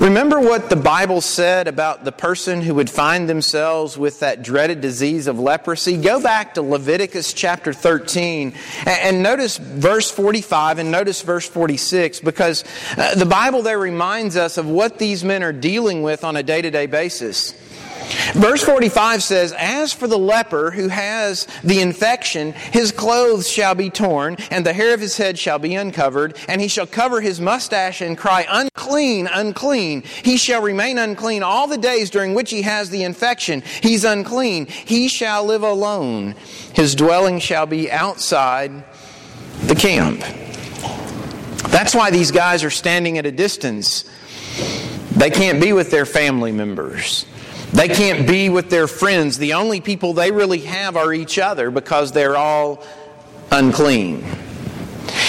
Remember 0.00 0.40
what 0.40 0.70
the 0.70 0.76
Bible 0.76 1.20
said 1.20 1.68
about 1.68 2.04
the 2.04 2.10
person 2.10 2.62
who 2.62 2.76
would 2.76 2.88
find 2.88 3.28
themselves 3.28 3.98
with 3.98 4.20
that 4.20 4.42
dreaded 4.42 4.80
disease 4.80 5.26
of 5.26 5.38
leprosy? 5.38 5.98
Go 5.98 6.22
back 6.22 6.54
to 6.54 6.62
Leviticus 6.62 7.34
chapter 7.34 7.74
13 7.74 8.54
and 8.86 9.22
notice 9.22 9.58
verse 9.58 10.10
45 10.10 10.78
and 10.78 10.90
notice 10.90 11.20
verse 11.20 11.46
46 11.46 12.20
because 12.20 12.64
uh, 12.96 13.14
the 13.14 13.26
Bible 13.26 13.60
there 13.60 13.78
reminds 13.78 14.38
us 14.38 14.56
of 14.56 14.66
what 14.66 14.98
these 14.98 15.22
men 15.22 15.42
are 15.42 15.52
dealing 15.52 16.02
with 16.02 16.24
on 16.24 16.34
a 16.34 16.42
day 16.42 16.62
to 16.62 16.70
day 16.70 16.86
basis. 16.86 17.52
Verse 18.34 18.62
45 18.62 19.22
says, 19.22 19.52
As 19.52 19.92
for 19.92 20.06
the 20.06 20.18
leper 20.18 20.70
who 20.70 20.88
has 20.88 21.46
the 21.62 21.80
infection, 21.80 22.52
his 22.52 22.92
clothes 22.92 23.48
shall 23.48 23.74
be 23.74 23.90
torn, 23.90 24.36
and 24.50 24.64
the 24.64 24.72
hair 24.72 24.94
of 24.94 25.00
his 25.00 25.16
head 25.16 25.38
shall 25.38 25.58
be 25.58 25.74
uncovered, 25.74 26.36
and 26.48 26.60
he 26.60 26.68
shall 26.68 26.86
cover 26.86 27.20
his 27.20 27.40
mustache 27.40 28.00
and 28.00 28.16
cry, 28.16 28.46
Unclean, 28.48 29.26
unclean. 29.26 30.02
He 30.02 30.36
shall 30.36 30.62
remain 30.62 30.98
unclean 30.98 31.42
all 31.42 31.66
the 31.66 31.78
days 31.78 32.10
during 32.10 32.34
which 32.34 32.50
he 32.50 32.62
has 32.62 32.90
the 32.90 33.04
infection. 33.04 33.62
He's 33.82 34.04
unclean. 34.04 34.66
He 34.66 35.08
shall 35.08 35.44
live 35.44 35.62
alone. 35.62 36.34
His 36.74 36.94
dwelling 36.94 37.38
shall 37.38 37.66
be 37.66 37.90
outside 37.90 38.84
the 39.64 39.74
camp. 39.74 40.20
That's 41.70 41.94
why 41.94 42.10
these 42.10 42.30
guys 42.30 42.64
are 42.64 42.70
standing 42.70 43.18
at 43.18 43.26
a 43.26 43.32
distance. 43.32 44.04
They 45.12 45.30
can't 45.30 45.60
be 45.60 45.72
with 45.72 45.90
their 45.90 46.06
family 46.06 46.52
members. 46.52 47.26
They 47.72 47.88
can't 47.88 48.26
be 48.26 48.48
with 48.48 48.68
their 48.68 48.86
friends. 48.86 49.38
The 49.38 49.54
only 49.54 49.80
people 49.80 50.12
they 50.12 50.32
really 50.32 50.60
have 50.60 50.96
are 50.96 51.12
each 51.12 51.38
other 51.38 51.70
because 51.70 52.12
they're 52.12 52.36
all 52.36 52.84
unclean. 53.50 54.24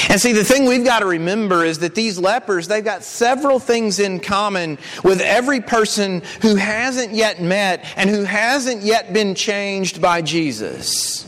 And 0.09 0.19
see, 0.19 0.33
the 0.33 0.43
thing 0.43 0.65
we've 0.65 0.83
got 0.83 0.99
to 0.99 1.05
remember 1.05 1.63
is 1.63 1.79
that 1.79 1.95
these 1.95 2.19
lepers, 2.19 2.67
they've 2.67 2.83
got 2.83 3.03
several 3.03 3.59
things 3.59 3.99
in 3.99 4.19
common 4.19 4.77
with 5.03 5.21
every 5.21 5.61
person 5.61 6.21
who 6.41 6.55
hasn't 6.55 7.13
yet 7.13 7.41
met 7.41 7.85
and 7.95 8.09
who 8.09 8.23
hasn't 8.23 8.81
yet 8.81 9.13
been 9.13 9.35
changed 9.35 10.01
by 10.01 10.21
Jesus. 10.21 11.25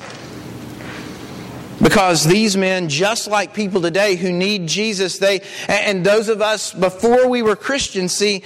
Because 1.83 2.23
these 2.23 2.55
men, 2.55 2.87
just 2.87 3.27
like 3.27 3.53
people 3.53 3.81
today 3.81 4.15
who 4.15 4.31
need 4.31 4.67
Jesus, 4.67 5.17
they, 5.17 5.41
and 5.67 6.05
those 6.05 6.29
of 6.29 6.41
us 6.41 6.73
before 6.73 7.27
we 7.27 7.41
were 7.41 7.57
Christians, 7.57 8.13
see, 8.13 8.43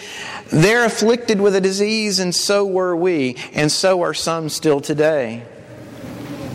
they're 0.47 0.85
afflicted 0.85 1.39
with 1.39 1.55
a 1.55 1.61
disease, 1.61 2.17
and 2.17 2.33
so 2.33 2.65
were 2.65 2.95
we, 2.95 3.37
and 3.53 3.71
so 3.71 4.01
are 4.01 4.15
some 4.15 4.49
still 4.49 4.81
today. 4.81 5.45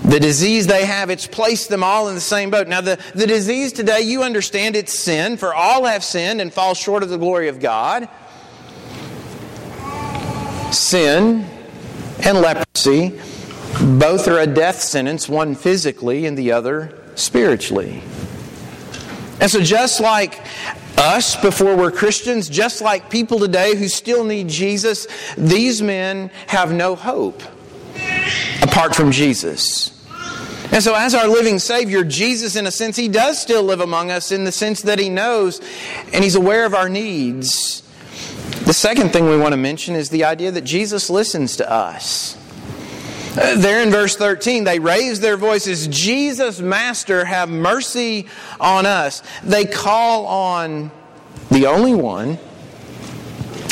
The 0.04 0.18
disease 0.18 0.66
they 0.66 0.84
have, 0.84 1.08
it's 1.08 1.28
placed 1.28 1.68
them 1.68 1.84
all 1.84 2.08
in 2.08 2.16
the 2.16 2.20
same 2.20 2.50
boat. 2.50 2.66
Now, 2.66 2.80
the, 2.80 2.98
the 3.14 3.28
disease 3.28 3.72
today, 3.72 4.00
you 4.00 4.24
understand 4.24 4.74
it's 4.74 4.98
sin, 4.98 5.36
for 5.36 5.54
all 5.54 5.84
have 5.84 6.02
sinned 6.02 6.40
and 6.40 6.52
fall 6.52 6.74
short 6.74 7.04
of 7.04 7.08
the 7.08 7.18
glory 7.18 7.46
of 7.46 7.60
God. 7.60 8.08
Sin 10.72 11.46
and 12.24 12.38
leprosy 12.40 13.20
both 13.80 14.28
are 14.28 14.38
a 14.38 14.46
death 14.46 14.80
sentence, 14.80 15.28
one 15.28 15.54
physically 15.54 16.26
and 16.26 16.36
the 16.36 16.52
other 16.52 16.98
spiritually. 17.14 18.02
And 19.40 19.50
so, 19.50 19.60
just 19.60 20.00
like 20.00 20.40
us 20.96 21.36
before 21.40 21.76
we're 21.76 21.90
Christians, 21.90 22.48
just 22.48 22.80
like 22.80 23.10
people 23.10 23.38
today 23.38 23.74
who 23.74 23.88
still 23.88 24.24
need 24.24 24.48
Jesus, 24.48 25.06
these 25.36 25.82
men 25.82 26.30
have 26.46 26.72
no 26.72 26.94
hope 26.94 27.42
apart 28.62 28.94
from 28.94 29.10
Jesus. 29.10 29.88
And 30.70 30.82
so, 30.82 30.94
as 30.94 31.14
our 31.14 31.28
living 31.28 31.58
Savior, 31.58 32.04
Jesus, 32.04 32.56
in 32.56 32.66
a 32.66 32.70
sense, 32.70 32.96
He 32.96 33.08
does 33.08 33.40
still 33.40 33.62
live 33.62 33.80
among 33.80 34.10
us 34.10 34.32
in 34.32 34.44
the 34.44 34.52
sense 34.52 34.82
that 34.82 34.98
He 34.98 35.08
knows 35.08 35.60
and 36.12 36.22
He's 36.22 36.34
aware 36.34 36.64
of 36.64 36.74
our 36.74 36.88
needs. 36.88 37.82
The 38.64 38.72
second 38.72 39.12
thing 39.12 39.28
we 39.28 39.36
want 39.36 39.52
to 39.52 39.58
mention 39.58 39.96
is 39.96 40.08
the 40.08 40.24
idea 40.24 40.50
that 40.52 40.62
Jesus 40.62 41.10
listens 41.10 41.56
to 41.56 41.70
us. 41.70 42.38
There 43.34 43.82
in 43.82 43.90
verse 43.90 44.14
13, 44.16 44.64
they 44.64 44.78
raise 44.78 45.20
their 45.20 45.38
voices, 45.38 45.86
Jesus, 45.88 46.60
Master, 46.60 47.24
have 47.24 47.48
mercy 47.48 48.26
on 48.60 48.84
us. 48.84 49.22
They 49.42 49.64
call 49.64 50.26
on 50.26 50.90
the 51.50 51.66
only 51.66 51.94
one 51.94 52.38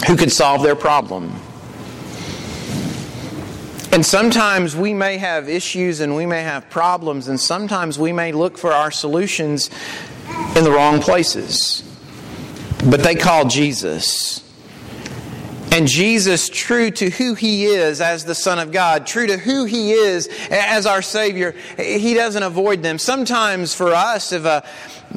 who 0.07 0.17
could 0.17 0.33
solve 0.33 0.63
their 0.63 0.77
problem. 0.77 1.35
And 3.93 4.07
sometimes 4.07 4.75
we 4.77 4.95
may 4.95 5.19
have 5.19 5.49
issues 5.49 6.01
and 6.01 6.15
we 6.15 6.25
may 6.25 6.43
have 6.43 6.71
problems, 6.71 7.29
and 7.29 7.39
sometimes 7.39 7.99
we 7.99 8.13
may 8.13 8.33
look 8.33 8.57
for 8.57 8.73
our 8.73 8.91
solutions 8.91 9.69
in 10.57 10.65
the 10.65 10.71
wrong 10.71 11.01
places. 11.01 11.83
But 12.89 13.03
they 13.03 13.15
call 13.15 13.47
Jesus. 13.49 14.43
And 15.73 15.87
Jesus, 15.87 16.49
true 16.49 16.91
to 16.91 17.11
who 17.11 17.35
He 17.35 17.65
is 17.65 18.01
as 18.01 18.25
the 18.25 18.35
Son 18.35 18.59
of 18.59 18.73
God, 18.73 19.07
true 19.07 19.27
to 19.29 19.37
who 19.37 19.65
He 19.65 19.93
is 19.93 20.29
as 20.51 20.85
our 20.85 21.01
Savior, 21.01 21.55
He 21.77 22.15
doesn't 22.15 22.43
avoid 22.43 22.83
them. 22.83 22.99
Sometimes 22.99 23.73
for 23.75 23.95
us, 23.95 24.33
if 24.33 24.45
a, 24.45 24.65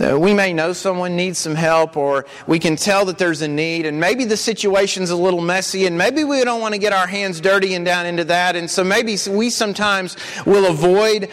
uh, 0.02 0.18
we 0.18 0.34
may 0.34 0.54
know 0.54 0.74
someone 0.74 1.16
needs 1.16 1.38
some 1.38 1.54
help 1.54 1.98
or 1.98 2.26
we 2.48 2.58
can 2.58 2.76
tell 2.76 3.06
that 3.06 3.18
there's 3.20 3.42
a 3.42 3.48
need 3.48 3.86
and 3.86 4.00
maybe 4.00 4.26
the 4.26 4.38
situation's 4.38 5.12
a 5.12 5.16
little 5.16 5.42
messy 5.42 5.86
and 5.86 5.98
maybe 5.98 6.24
we 6.24 6.44
don't 6.44 6.62
want 6.62 6.74
to 6.74 6.80
get 6.80 6.94
our 6.94 7.06
hands 7.06 7.40
dirty 7.40 7.76
and 7.76 7.86
down 7.86 8.08
into 8.08 8.24
that 8.24 8.56
and 8.56 8.72
so 8.72 8.84
maybe 8.84 9.16
we 9.30 9.52
sometimes 9.52 10.18
will 10.48 10.66
avoid 10.66 11.30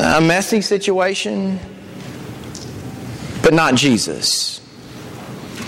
a 0.00 0.22
messy 0.22 0.62
situation 0.62 1.60
but 3.42 3.52
not 3.52 3.74
Jesus. 3.74 4.61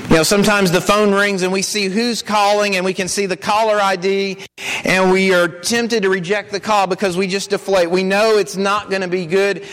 You 0.09 0.17
know, 0.17 0.23
sometimes 0.23 0.71
the 0.71 0.81
phone 0.81 1.13
rings 1.13 1.43
and 1.43 1.53
we 1.53 1.63
see 1.63 1.89
who's 1.89 2.23
calling 2.23 2.77
and 2.77 2.85
we 2.85 2.95
can 2.95 3.09
see 3.09 3.27
the 3.27 3.37
caller 3.37 3.81
ID 3.81 4.39
and 4.85 5.11
we 5.11 5.35
are 5.35 5.49
tempted 5.49 6.03
to 6.03 6.11
reject 6.11 6.53
the 6.53 6.61
call 6.61 6.87
because 6.87 7.17
we 7.17 7.27
just 7.27 7.51
deflate. 7.51 7.91
We 7.91 8.05
know 8.05 8.37
it's 8.37 8.57
not 8.57 8.91
going 8.91 9.03
to 9.03 9.09
be 9.09 9.27
good. 9.27 9.65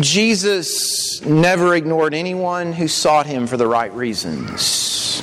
Jesus 0.00 1.24
never 1.24 1.74
ignored 1.74 2.14
anyone 2.14 2.72
who 2.72 2.86
sought 2.86 3.26
him 3.26 3.46
for 3.46 3.56
the 3.56 3.66
right 3.66 3.92
reasons. 3.92 5.22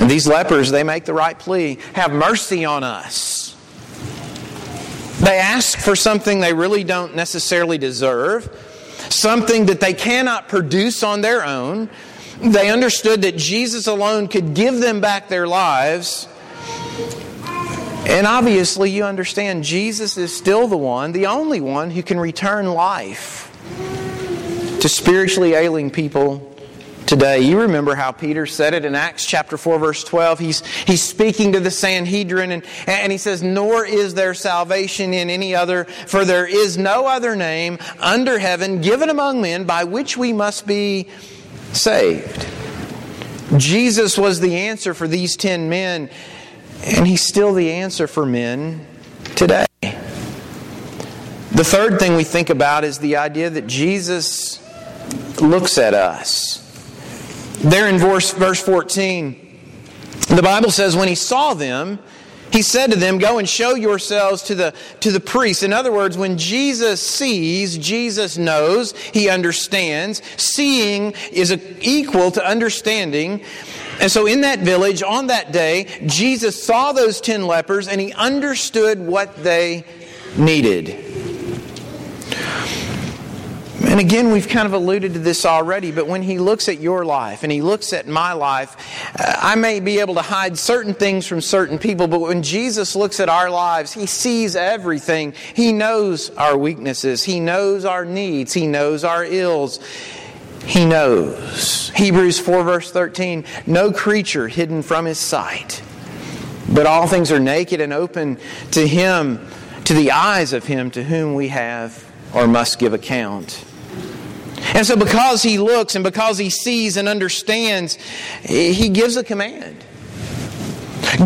And 0.00 0.08
these 0.08 0.28
lepers, 0.28 0.70
they 0.70 0.84
make 0.84 1.04
the 1.04 1.12
right 1.12 1.38
plea 1.38 1.78
have 1.94 2.12
mercy 2.12 2.64
on 2.64 2.84
us. 2.84 3.56
They 5.20 5.38
ask 5.38 5.76
for 5.78 5.96
something 5.96 6.38
they 6.38 6.54
really 6.54 6.84
don't 6.84 7.16
necessarily 7.16 7.76
deserve, 7.76 8.48
something 9.10 9.66
that 9.66 9.80
they 9.80 9.92
cannot 9.92 10.48
produce 10.48 11.02
on 11.02 11.20
their 11.20 11.44
own. 11.44 11.90
They 12.40 12.70
understood 12.70 13.22
that 13.22 13.36
Jesus 13.36 13.86
alone 13.86 14.28
could 14.28 14.54
give 14.54 14.78
them 14.78 15.00
back 15.00 15.28
their 15.28 15.48
lives. 15.48 16.28
And 18.06 18.26
obviously, 18.26 18.90
you 18.90 19.04
understand 19.04 19.64
Jesus 19.64 20.16
is 20.16 20.34
still 20.34 20.68
the 20.68 20.76
one, 20.76 21.12
the 21.12 21.26
only 21.26 21.60
one, 21.60 21.90
who 21.90 22.02
can 22.02 22.18
return 22.18 22.66
life 22.66 23.50
to 24.80 24.88
spiritually 24.88 25.54
ailing 25.54 25.90
people 25.90 26.48
today. 27.08 27.40
You 27.40 27.62
remember 27.62 27.96
how 27.96 28.12
Peter 28.12 28.46
said 28.46 28.72
it 28.72 28.84
in 28.84 28.94
Acts 28.94 29.26
chapter 29.26 29.56
4, 29.56 29.78
verse 29.78 30.04
12. 30.04 30.38
He's, 30.38 30.66
he's 30.84 31.02
speaking 31.02 31.52
to 31.52 31.60
the 31.60 31.70
Sanhedrin 31.70 32.52
and, 32.52 32.62
and 32.86 33.10
he 33.10 33.18
says, 33.18 33.42
Nor 33.42 33.84
is 33.84 34.14
there 34.14 34.34
salvation 34.34 35.12
in 35.12 35.28
any 35.28 35.54
other, 35.54 35.84
for 35.84 36.24
there 36.24 36.46
is 36.46 36.78
no 36.78 37.06
other 37.06 37.34
name 37.34 37.78
under 37.98 38.38
heaven 38.38 38.80
given 38.80 39.08
among 39.08 39.40
men 39.40 39.64
by 39.64 39.84
which 39.84 40.16
we 40.16 40.32
must 40.32 40.66
be 40.66 41.08
saved. 41.72 42.46
Jesus 43.56 44.18
was 44.18 44.40
the 44.40 44.56
answer 44.56 44.94
for 44.94 45.08
these 45.08 45.36
ten 45.36 45.68
men, 45.68 46.10
and 46.84 47.06
He's 47.06 47.22
still 47.22 47.54
the 47.54 47.70
answer 47.70 48.06
for 48.06 48.26
men 48.26 48.86
today. 49.34 49.66
The 49.80 51.64
third 51.64 51.98
thing 51.98 52.14
we 52.14 52.24
think 52.24 52.50
about 52.50 52.84
is 52.84 52.98
the 52.98 53.16
idea 53.16 53.50
that 53.50 53.66
Jesus 53.66 54.60
looks 55.40 55.78
at 55.78 55.94
us. 55.94 56.64
There 57.62 57.88
in 57.88 57.98
verse, 57.98 58.32
verse 58.32 58.62
14, 58.62 59.58
The 60.28 60.42
Bible 60.42 60.70
says 60.70 60.94
when 60.94 61.08
he 61.08 61.16
saw 61.16 61.54
them, 61.54 61.98
he 62.52 62.62
said 62.62 62.90
to 62.90 62.96
them, 62.96 63.18
Go 63.18 63.38
and 63.38 63.48
show 63.48 63.74
yourselves 63.74 64.42
to 64.44 64.54
the, 64.54 64.74
to 65.00 65.10
the 65.10 65.20
priests. 65.20 65.62
In 65.62 65.72
other 65.72 65.92
words, 65.92 66.16
when 66.16 66.38
Jesus 66.38 67.06
sees, 67.06 67.78
Jesus 67.78 68.38
knows, 68.38 68.96
he 68.96 69.28
understands. 69.28 70.22
Seeing 70.36 71.14
is 71.32 71.52
equal 71.80 72.30
to 72.32 72.46
understanding. 72.46 73.42
And 74.00 74.10
so 74.10 74.26
in 74.26 74.42
that 74.42 74.60
village, 74.60 75.02
on 75.02 75.26
that 75.26 75.52
day, 75.52 75.86
Jesus 76.06 76.62
saw 76.62 76.92
those 76.92 77.20
ten 77.20 77.46
lepers 77.46 77.88
and 77.88 78.00
he 78.00 78.12
understood 78.12 79.00
what 79.00 79.42
they 79.42 79.84
needed. 80.36 81.07
And 83.98 84.06
again, 84.06 84.30
we've 84.30 84.46
kind 84.46 84.64
of 84.64 84.74
alluded 84.74 85.14
to 85.14 85.18
this 85.18 85.44
already, 85.44 85.90
but 85.90 86.06
when 86.06 86.22
he 86.22 86.38
looks 86.38 86.68
at 86.68 86.78
your 86.78 87.04
life 87.04 87.42
and 87.42 87.50
he 87.50 87.60
looks 87.60 87.92
at 87.92 88.06
my 88.06 88.32
life, 88.32 88.76
uh, 89.18 89.34
I 89.42 89.56
may 89.56 89.80
be 89.80 89.98
able 89.98 90.14
to 90.14 90.22
hide 90.22 90.56
certain 90.56 90.94
things 90.94 91.26
from 91.26 91.40
certain 91.40 91.80
people, 91.80 92.06
but 92.06 92.20
when 92.20 92.44
Jesus 92.44 92.94
looks 92.94 93.18
at 93.18 93.28
our 93.28 93.50
lives, 93.50 93.92
he 93.92 94.06
sees 94.06 94.54
everything. 94.54 95.34
He 95.52 95.72
knows 95.72 96.30
our 96.36 96.56
weaknesses, 96.56 97.24
he 97.24 97.40
knows 97.40 97.84
our 97.84 98.04
needs, 98.04 98.52
he 98.52 98.68
knows 98.68 99.02
our 99.02 99.24
ills. 99.24 99.80
He 100.64 100.84
knows. 100.84 101.88
Hebrews 101.96 102.38
4, 102.38 102.62
verse 102.62 102.92
13 102.92 103.44
no 103.66 103.90
creature 103.90 104.46
hidden 104.46 104.82
from 104.82 105.06
his 105.06 105.18
sight, 105.18 105.82
but 106.72 106.86
all 106.86 107.08
things 107.08 107.32
are 107.32 107.40
naked 107.40 107.80
and 107.80 107.92
open 107.92 108.38
to 108.70 108.86
him, 108.86 109.44
to 109.86 109.94
the 109.94 110.12
eyes 110.12 110.52
of 110.52 110.66
him 110.66 110.92
to 110.92 111.02
whom 111.02 111.34
we 111.34 111.48
have 111.48 112.08
or 112.32 112.46
must 112.46 112.78
give 112.78 112.92
account. 112.92 113.64
And 114.74 114.86
so, 114.86 114.96
because 114.96 115.42
he 115.42 115.58
looks 115.58 115.94
and 115.94 116.04
because 116.04 116.38
he 116.38 116.50
sees 116.50 116.96
and 116.96 117.08
understands, 117.08 117.96
he 118.44 118.88
gives 118.88 119.16
a 119.16 119.24
command 119.24 119.84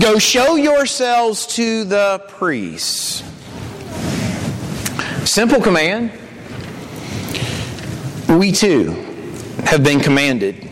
Go 0.00 0.18
show 0.18 0.56
yourselves 0.56 1.46
to 1.48 1.84
the 1.84 2.24
priests. 2.28 3.22
Simple 5.28 5.60
command. 5.60 6.10
We 8.28 8.52
too 8.52 8.92
have 9.64 9.84
been 9.84 10.00
commanded 10.00 10.71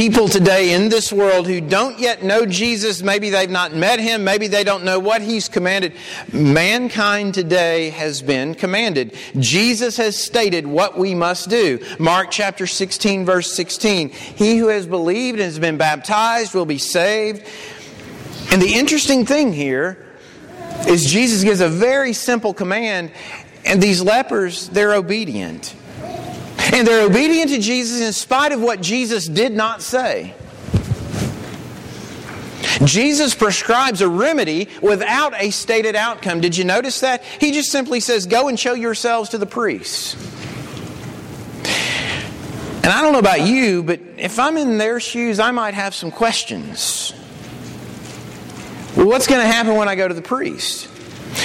people 0.00 0.28
today 0.28 0.72
in 0.72 0.88
this 0.88 1.12
world 1.12 1.46
who 1.46 1.60
don't 1.60 1.98
yet 1.98 2.22
know 2.22 2.46
Jesus, 2.46 3.02
maybe 3.02 3.28
they've 3.28 3.50
not 3.50 3.74
met 3.74 4.00
him, 4.00 4.24
maybe 4.24 4.46
they 4.46 4.64
don't 4.64 4.82
know 4.82 4.98
what 4.98 5.20
he's 5.20 5.46
commanded. 5.46 5.92
Mankind 6.32 7.34
today 7.34 7.90
has 7.90 8.22
been 8.22 8.54
commanded. 8.54 9.14
Jesus 9.38 9.98
has 9.98 10.16
stated 10.16 10.66
what 10.66 10.96
we 10.96 11.14
must 11.14 11.50
do. 11.50 11.84
Mark 11.98 12.30
chapter 12.30 12.66
16, 12.66 13.26
verse 13.26 13.52
16. 13.52 14.08
He 14.08 14.56
who 14.56 14.68
has 14.68 14.86
believed 14.86 15.38
and 15.38 15.44
has 15.44 15.58
been 15.58 15.76
baptized 15.76 16.54
will 16.54 16.64
be 16.64 16.78
saved. 16.78 17.46
And 18.50 18.62
the 18.62 18.72
interesting 18.72 19.26
thing 19.26 19.52
here 19.52 20.02
is 20.88 21.04
Jesus 21.12 21.44
gives 21.44 21.60
a 21.60 21.68
very 21.68 22.14
simple 22.14 22.54
command, 22.54 23.12
and 23.66 23.82
these 23.82 24.00
lepers, 24.00 24.70
they're 24.70 24.94
obedient. 24.94 25.74
And 26.72 26.86
they're 26.86 27.06
obedient 27.06 27.50
to 27.50 27.58
Jesus 27.58 28.00
in 28.00 28.12
spite 28.12 28.52
of 28.52 28.60
what 28.60 28.80
Jesus 28.80 29.26
did 29.26 29.52
not 29.52 29.82
say. 29.82 30.34
Jesus 32.84 33.34
prescribes 33.34 34.00
a 34.00 34.08
remedy 34.08 34.68
without 34.80 35.34
a 35.40 35.50
stated 35.50 35.96
outcome. 35.96 36.40
Did 36.40 36.56
you 36.56 36.64
notice 36.64 37.00
that? 37.00 37.24
He 37.24 37.52
just 37.52 37.70
simply 37.70 38.00
says, 38.00 38.26
Go 38.26 38.48
and 38.48 38.58
show 38.58 38.74
yourselves 38.74 39.30
to 39.30 39.38
the 39.38 39.46
priests. 39.46 40.14
And 42.82 42.86
I 42.86 43.02
don't 43.02 43.12
know 43.12 43.18
about 43.18 43.42
you, 43.42 43.82
but 43.82 44.00
if 44.16 44.38
I'm 44.38 44.56
in 44.56 44.78
their 44.78 45.00
shoes, 45.00 45.38
I 45.38 45.50
might 45.50 45.74
have 45.74 45.94
some 45.94 46.10
questions. 46.10 47.12
Well, 48.96 49.06
what's 49.06 49.26
going 49.26 49.40
to 49.40 49.46
happen 49.46 49.76
when 49.76 49.88
I 49.88 49.94
go 49.94 50.08
to 50.08 50.14
the 50.14 50.22
priest? 50.22 50.88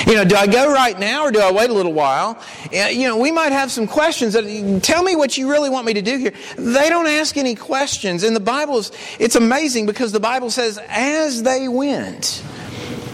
You 0.07 0.15
know, 0.15 0.25
do 0.25 0.35
I 0.35 0.47
go 0.47 0.71
right 0.71 0.97
now 0.99 1.23
or 1.23 1.31
do 1.31 1.39
I 1.39 1.51
wait 1.51 1.69
a 1.69 1.73
little 1.73 1.93
while? 1.93 2.41
You 2.71 3.07
know, 3.07 3.17
we 3.17 3.31
might 3.31 3.51
have 3.51 3.71
some 3.71 3.87
questions 3.87 4.33
that 4.33 4.81
tell 4.83 5.03
me 5.03 5.15
what 5.15 5.37
you 5.37 5.49
really 5.49 5.69
want 5.69 5.85
me 5.85 5.93
to 5.93 6.01
do 6.01 6.17
here. 6.17 6.33
They 6.57 6.89
don't 6.89 7.07
ask 7.07 7.37
any 7.37 7.55
questions. 7.55 8.23
And 8.23 8.35
the 8.35 8.41
Bible 8.41 8.77
is, 8.77 8.91
it's 9.19 9.35
amazing 9.35 9.85
because 9.85 10.11
the 10.11 10.19
Bible 10.19 10.49
says, 10.49 10.79
as 10.89 11.43
they 11.43 11.67
went, 11.67 12.43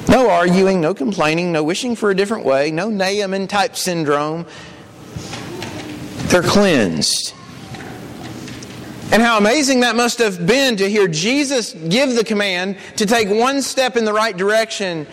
no 0.10 0.30
arguing, 0.30 0.82
no 0.82 0.94
complaining, 0.94 1.52
no 1.52 1.64
wishing 1.64 1.96
for 1.96 2.12
a 2.12 2.16
different 2.16 2.46
way, 2.46 2.72
no 2.72 2.90
Naaman 2.90 3.48
type 3.48 3.76
syndrome. 3.78 4.46
They're 6.28 6.44
cleansed. 6.44 7.34
And 9.14 9.22
how 9.22 9.38
amazing 9.38 9.82
that 9.82 9.98
must 9.98 10.20
have 10.20 10.46
been 10.48 10.78
to 10.78 10.90
hear 10.90 11.08
Jesus 11.08 11.74
give 11.74 12.16
the 12.16 12.24
command 12.24 12.78
to 12.96 13.06
take 13.06 13.28
one 13.30 13.62
step 13.62 13.98
in 13.98 14.06
the 14.06 14.14
right 14.14 14.36
direction 14.36 15.06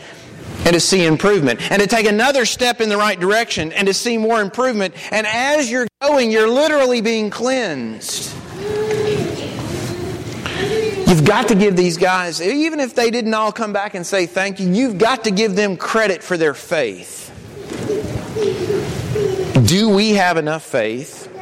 and 0.69 0.75
to 0.75 0.81
see 0.81 1.07
improvement, 1.07 1.63
and 1.73 1.81
to 1.81 1.89
take 1.89 2.07
another 2.07 2.45
step 2.45 2.83
in 2.83 2.91
the 2.91 2.97
right 2.99 3.19
direction 3.19 3.73
and 3.73 3.89
to 3.89 3.95
see 3.95 4.19
more 4.19 4.43
improvement. 4.43 4.95
And 5.11 5.27
as 5.27 5.71
you're 5.71 5.87
going, 6.03 6.31
you're 6.31 6.47
literally 6.47 7.01
being 7.01 7.31
cleansed. 7.31 8.35
You've 11.09 11.25
got 11.25 11.49
to 11.49 11.55
give 11.55 11.75
these 11.75 11.97
guys, 11.97 12.43
even 12.43 12.81
if 12.81 12.95
they 12.95 13.11
didn't 13.11 13.33
all 13.33 13.51
come 13.51 13.73
back 13.73 13.95
and 13.95 14.07
say 14.07 14.27
thank 14.27 14.61
you, 14.61 14.71
you've 14.71 14.99
got 14.99 15.25
to 15.25 15.31
give 15.31 15.57
them 15.57 15.79
credit 15.79 16.23
for 16.23 16.37
their 16.37 16.53
faith. 16.53 17.33
Do 19.67 19.89
we 19.89 20.11
have 20.11 20.37
enough 20.37 20.65
faith 20.65 21.33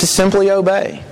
to 0.00 0.06
simply 0.08 0.50
obey? 0.50 1.04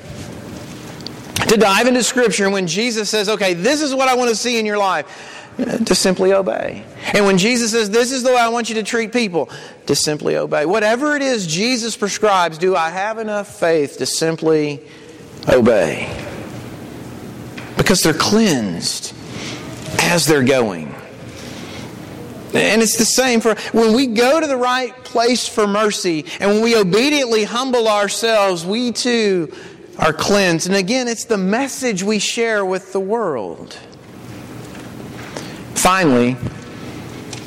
To 1.46 1.56
dive 1.56 1.86
into 1.86 2.02
Scripture, 2.02 2.50
when 2.50 2.66
Jesus 2.66 3.08
says, 3.08 3.28
okay, 3.28 3.54
this 3.54 3.82
is 3.82 3.94
what 3.94 4.08
I 4.08 4.16
want 4.16 4.30
to 4.30 4.36
see 4.36 4.58
in 4.58 4.66
your 4.66 4.78
life 4.78 5.34
to 5.56 5.94
simply 5.94 6.32
obey. 6.32 6.84
And 7.14 7.24
when 7.24 7.38
Jesus 7.38 7.72
says, 7.72 7.90
This 7.90 8.12
is 8.12 8.22
the 8.22 8.30
way 8.30 8.38
I 8.38 8.48
want 8.48 8.68
you 8.68 8.76
to 8.76 8.82
treat 8.82 9.12
people, 9.12 9.48
to 9.86 9.94
simply 9.94 10.36
obey. 10.36 10.66
Whatever 10.66 11.16
it 11.16 11.22
is 11.22 11.46
Jesus 11.46 11.96
prescribes, 11.96 12.58
do 12.58 12.76
I 12.76 12.90
have 12.90 13.18
enough 13.18 13.58
faith 13.58 13.98
to 13.98 14.06
simply 14.06 14.82
obey? 15.48 16.12
Because 17.76 18.00
they're 18.00 18.12
cleansed 18.12 19.14
as 20.00 20.26
they're 20.26 20.44
going. 20.44 20.94
And 22.54 22.80
it's 22.80 22.96
the 22.96 23.04
same 23.04 23.40
for 23.40 23.54
when 23.72 23.94
we 23.94 24.08
go 24.08 24.40
to 24.40 24.46
the 24.46 24.56
right 24.56 24.94
place 25.04 25.46
for 25.46 25.66
mercy 25.66 26.24
and 26.40 26.50
when 26.50 26.62
we 26.62 26.76
obediently 26.76 27.44
humble 27.44 27.88
ourselves, 27.88 28.64
we 28.64 28.92
too 28.92 29.52
are 29.98 30.12
cleansed. 30.12 30.66
And 30.66 30.76
again, 30.76 31.08
it's 31.08 31.24
the 31.24 31.38
message 31.38 32.02
we 32.02 32.18
share 32.18 32.64
with 32.64 32.92
the 32.92 33.00
world. 33.00 33.76
Finally, 35.86 36.36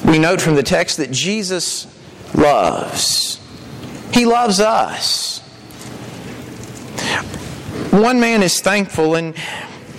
we 0.05 0.17
note 0.17 0.39
from 0.39 0.55
the 0.55 0.63
text 0.63 0.95
that 0.95 1.11
Jesus 1.11 1.93
loves. 2.33 3.37
He 4.13 4.25
loves 4.25 4.61
us. 4.61 5.39
One 7.91 8.21
man 8.21 8.41
is 8.41 8.61
thankful, 8.61 9.15
and 9.15 9.35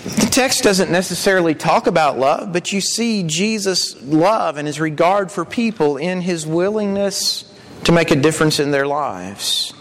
the 0.04 0.28
text 0.30 0.64
doesn't 0.64 0.90
necessarily 0.90 1.54
talk 1.54 1.86
about 1.86 2.18
love, 2.18 2.50
but 2.50 2.72
you 2.72 2.80
see 2.80 3.24
Jesus' 3.24 3.94
love 4.04 4.56
and 4.56 4.66
his 4.66 4.80
regard 4.80 5.30
for 5.30 5.44
people 5.44 5.98
in 5.98 6.22
his 6.22 6.46
willingness 6.46 7.44
to 7.84 7.92
make 7.92 8.10
a 8.10 8.16
difference 8.16 8.58
in 8.58 8.70
their 8.70 8.86
lives. 8.86 9.74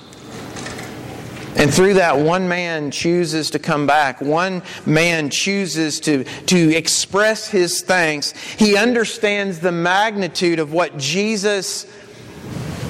And 1.56 1.74
through 1.74 1.96
that, 1.96 2.18
one 2.18 2.48
man 2.48 2.92
chooses 2.92 3.50
to 3.52 3.60
come 3.60 3.88
back. 3.88 4.22
One 4.22 4.62
man 4.86 5.30
chooses 5.30 6.00
to, 6.02 6.24
to 6.24 6.76
express 6.76 7.48
his 7.48 7.82
thanks. 7.82 8.32
He 8.32 8.78
understands 8.78 9.60
the 9.60 9.72
magnitude 9.72 10.60
of 10.60 10.72
what 10.72 10.98
Jesus, 10.98 11.86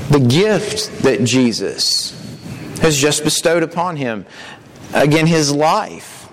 the 0.10 0.20
gift 0.20 1.04
that 1.04 1.24
Jesus 1.24 2.12
has 2.82 2.98
just 2.98 3.24
bestowed 3.24 3.64
upon 3.64 3.96
him. 3.96 4.26
Again, 4.94 5.26
his 5.26 5.52
life 5.52 6.30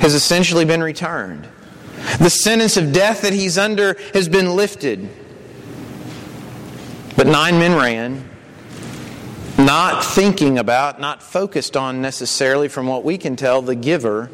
has 0.00 0.14
essentially 0.14 0.64
been 0.64 0.82
returned. 0.82 1.48
The 2.20 2.30
sentence 2.30 2.76
of 2.76 2.92
death 2.92 3.22
that 3.22 3.32
he's 3.32 3.58
under 3.58 3.96
has 4.14 4.28
been 4.28 4.54
lifted. 4.54 5.08
But 7.16 7.26
nine 7.26 7.58
men 7.58 7.76
ran 7.76 8.28
not 9.58 10.04
thinking 10.04 10.58
about, 10.58 11.00
not 11.00 11.22
focused 11.22 11.76
on 11.76 12.00
necessarily, 12.00 12.68
from 12.68 12.86
what 12.86 13.04
we 13.04 13.18
can 13.18 13.36
tell, 13.36 13.60
the 13.60 13.74
giver 13.74 14.30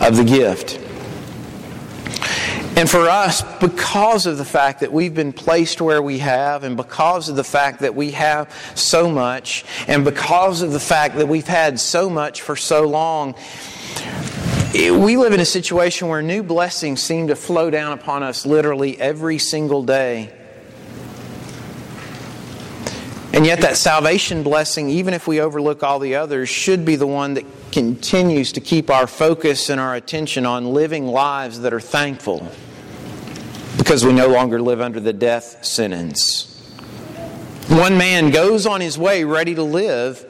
of 0.00 0.16
the 0.16 0.24
gift. 0.24 0.80
And 2.76 2.90
for 2.90 3.08
us, 3.08 3.42
because 3.60 4.26
of 4.26 4.36
the 4.36 4.44
fact 4.44 4.80
that 4.80 4.92
we've 4.92 5.14
been 5.14 5.32
placed 5.32 5.80
where 5.80 6.02
we 6.02 6.18
have, 6.18 6.64
and 6.64 6.76
because 6.76 7.28
of 7.28 7.36
the 7.36 7.44
fact 7.44 7.80
that 7.80 7.94
we 7.94 8.10
have 8.10 8.52
so 8.74 9.08
much, 9.08 9.64
and 9.86 10.04
because 10.04 10.60
of 10.60 10.72
the 10.72 10.80
fact 10.80 11.14
that 11.16 11.28
we've 11.28 11.46
had 11.46 11.78
so 11.78 12.10
much 12.10 12.42
for 12.42 12.56
so 12.56 12.88
long, 12.88 13.36
we 14.74 15.16
live 15.16 15.32
in 15.32 15.38
a 15.38 15.44
situation 15.44 16.08
where 16.08 16.20
new 16.20 16.42
blessings 16.42 17.00
seem 17.00 17.28
to 17.28 17.36
flow 17.36 17.70
down 17.70 17.92
upon 17.92 18.24
us 18.24 18.44
literally 18.44 19.00
every 19.00 19.38
single 19.38 19.84
day. 19.84 20.32
And 23.34 23.44
yet, 23.44 23.62
that 23.62 23.76
salvation 23.76 24.44
blessing, 24.44 24.88
even 24.90 25.12
if 25.12 25.26
we 25.26 25.40
overlook 25.40 25.82
all 25.82 25.98
the 25.98 26.14
others, 26.14 26.48
should 26.48 26.84
be 26.84 26.94
the 26.94 27.08
one 27.08 27.34
that 27.34 27.44
continues 27.72 28.52
to 28.52 28.60
keep 28.60 28.90
our 28.90 29.08
focus 29.08 29.70
and 29.70 29.80
our 29.80 29.96
attention 29.96 30.46
on 30.46 30.72
living 30.72 31.08
lives 31.08 31.58
that 31.62 31.74
are 31.74 31.80
thankful 31.80 32.48
because 33.76 34.04
we 34.04 34.12
no 34.12 34.28
longer 34.28 34.62
live 34.62 34.80
under 34.80 35.00
the 35.00 35.12
death 35.12 35.64
sentence. 35.64 36.44
One 37.66 37.98
man 37.98 38.30
goes 38.30 38.66
on 38.66 38.80
his 38.80 38.96
way 38.96 39.24
ready 39.24 39.56
to 39.56 39.64
live. 39.64 40.24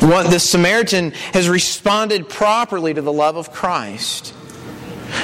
One, 0.00 0.30
the 0.30 0.40
Samaritan 0.40 1.10
has 1.34 1.50
responded 1.50 2.30
properly 2.30 2.94
to 2.94 3.02
the 3.02 3.12
love 3.12 3.36
of 3.36 3.52
Christ. 3.52 4.28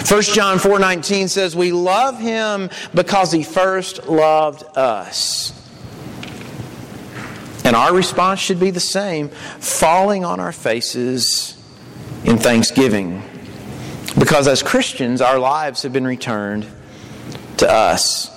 1 0.06 0.22
John 0.34 0.58
4:19 0.58 1.30
says 1.30 1.56
we 1.56 1.72
love 1.72 2.20
him 2.20 2.68
because 2.92 3.32
he 3.32 3.44
first 3.44 4.06
loved 4.08 4.62
us. 4.76 5.54
And 7.68 7.76
our 7.76 7.94
response 7.94 8.40
should 8.40 8.58
be 8.58 8.70
the 8.70 8.80
same 8.80 9.28
falling 9.28 10.24
on 10.24 10.40
our 10.40 10.52
faces 10.52 11.54
in 12.24 12.38
thanksgiving. 12.38 13.22
Because 14.18 14.48
as 14.48 14.62
Christians, 14.62 15.20
our 15.20 15.38
lives 15.38 15.82
have 15.82 15.92
been 15.92 16.06
returned 16.06 16.66
to 17.58 17.70
us. 17.70 18.30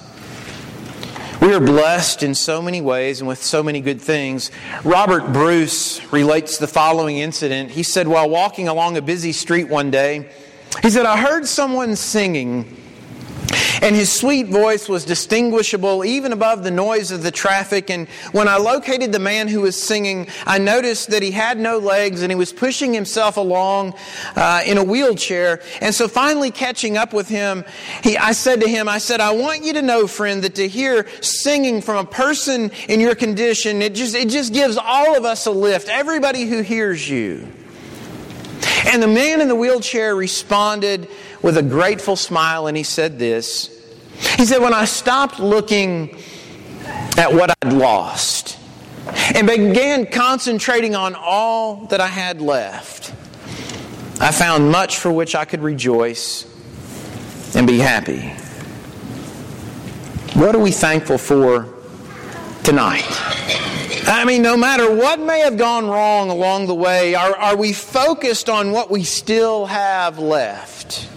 We 1.41 1.53
are 1.53 1.61
blessed 1.61 2.23
in 2.23 2.35
so 2.35 2.61
many 2.61 2.81
ways 2.81 3.21
and 3.21 3.27
with 3.29 3.41
so 3.41 3.63
many 3.63 3.79
good 3.79 4.01
things. 4.01 4.51
Robert 4.83 5.31
Bruce 5.31 6.11
relates 6.11 6.57
the 6.57 6.67
following 6.67 7.19
incident. 7.19 7.71
He 7.71 7.83
said, 7.83 8.09
While 8.09 8.29
walking 8.29 8.67
along 8.67 8.97
a 8.97 9.01
busy 9.01 9.31
street 9.31 9.69
one 9.69 9.91
day, 9.91 10.29
he 10.83 10.89
said, 10.89 11.05
I 11.05 11.15
heard 11.15 11.47
someone 11.47 11.95
singing 11.95 12.80
and 13.81 13.95
his 13.95 14.11
sweet 14.11 14.47
voice 14.47 14.87
was 14.87 15.03
distinguishable 15.05 16.05
even 16.05 16.31
above 16.31 16.63
the 16.63 16.71
noise 16.71 17.11
of 17.11 17.23
the 17.23 17.31
traffic. 17.31 17.89
And 17.89 18.07
when 18.31 18.47
I 18.47 18.57
located 18.57 19.11
the 19.11 19.19
man 19.19 19.47
who 19.47 19.61
was 19.61 19.81
singing, 19.81 20.27
I 20.45 20.59
noticed 20.59 21.09
that 21.09 21.23
he 21.23 21.31
had 21.31 21.59
no 21.59 21.79
legs 21.79 22.21
and 22.21 22.31
he 22.31 22.35
was 22.35 22.53
pushing 22.53 22.93
himself 22.93 23.37
along 23.37 23.95
uh, 24.35 24.61
in 24.65 24.77
a 24.77 24.83
wheelchair. 24.83 25.61
And 25.81 25.93
so 25.93 26.07
finally 26.07 26.51
catching 26.51 26.95
up 26.95 27.11
with 27.11 27.27
him, 27.27 27.65
he, 28.03 28.17
I 28.17 28.33
said 28.33 28.61
to 28.61 28.69
him, 28.69 28.87
I 28.87 28.99
said, 28.99 29.19
I 29.19 29.31
want 29.31 29.63
you 29.63 29.73
to 29.73 29.81
know, 29.81 30.07
friend, 30.07 30.43
that 30.43 30.55
to 30.55 30.67
hear 30.67 31.07
singing 31.21 31.81
from 31.81 31.97
a 31.97 32.09
person 32.09 32.71
in 32.87 32.99
your 32.99 33.15
condition, 33.15 33.81
it 33.81 33.95
just, 33.95 34.15
it 34.15 34.29
just 34.29 34.53
gives 34.53 34.77
all 34.77 35.17
of 35.17 35.25
us 35.25 35.47
a 35.47 35.51
lift. 35.51 35.89
Everybody 35.89 36.45
who 36.45 36.61
hears 36.61 37.09
you. 37.09 37.47
And 38.85 39.01
the 39.01 39.07
man 39.07 39.41
in 39.41 39.47
the 39.47 39.55
wheelchair 39.55 40.15
responded 40.15 41.07
with 41.41 41.57
a 41.57 41.63
grateful 41.63 42.15
smile 42.15 42.67
and 42.67 42.77
he 42.77 42.83
said 42.83 43.19
this. 43.19 43.69
He 44.37 44.45
said, 44.45 44.59
When 44.59 44.73
I 44.73 44.85
stopped 44.85 45.39
looking 45.39 46.17
at 47.17 47.33
what 47.33 47.55
I'd 47.61 47.73
lost 47.73 48.57
and 49.35 49.47
began 49.47 50.05
concentrating 50.05 50.95
on 50.95 51.15
all 51.15 51.87
that 51.87 51.99
I 51.99 52.07
had 52.07 52.41
left, 52.41 53.13
I 54.21 54.31
found 54.31 54.71
much 54.71 54.97
for 54.97 55.11
which 55.11 55.33
I 55.35 55.45
could 55.45 55.61
rejoice 55.61 56.45
and 57.55 57.65
be 57.65 57.79
happy. 57.79 58.29
What 60.39 60.55
are 60.55 60.59
we 60.59 60.71
thankful 60.71 61.17
for 61.17 61.67
tonight? 62.63 63.05
I 64.07 64.23
mean, 64.25 64.41
no 64.41 64.55
matter 64.55 64.93
what 64.93 65.19
may 65.19 65.39
have 65.39 65.57
gone 65.57 65.87
wrong 65.87 66.29
along 66.29 66.67
the 66.67 66.75
way, 66.75 67.15
are, 67.15 67.35
are 67.35 67.55
we 67.55 67.73
focused 67.73 68.49
on 68.49 68.71
what 68.71 68.89
we 68.91 69.03
still 69.03 69.65
have 69.65 70.19
left? 70.19 71.09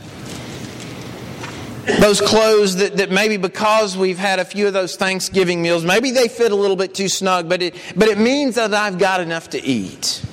Those 2.00 2.20
clothes 2.20 2.76
that, 2.76 2.96
that 2.96 3.10
maybe 3.10 3.36
because 3.36 3.96
we've 3.96 4.18
had 4.18 4.38
a 4.38 4.44
few 4.44 4.66
of 4.66 4.72
those 4.72 4.96
Thanksgiving 4.96 5.60
meals, 5.60 5.84
maybe 5.84 6.10
they 6.10 6.28
fit 6.28 6.50
a 6.50 6.54
little 6.54 6.76
bit 6.76 6.94
too 6.94 7.08
snug, 7.08 7.48
but 7.48 7.60
it, 7.60 7.74
but 7.94 8.08
it 8.08 8.18
means 8.18 8.54
that 8.54 8.72
I've 8.72 8.98
got 8.98 9.20
enough 9.20 9.50
to 9.50 9.62
eat. 9.62 10.24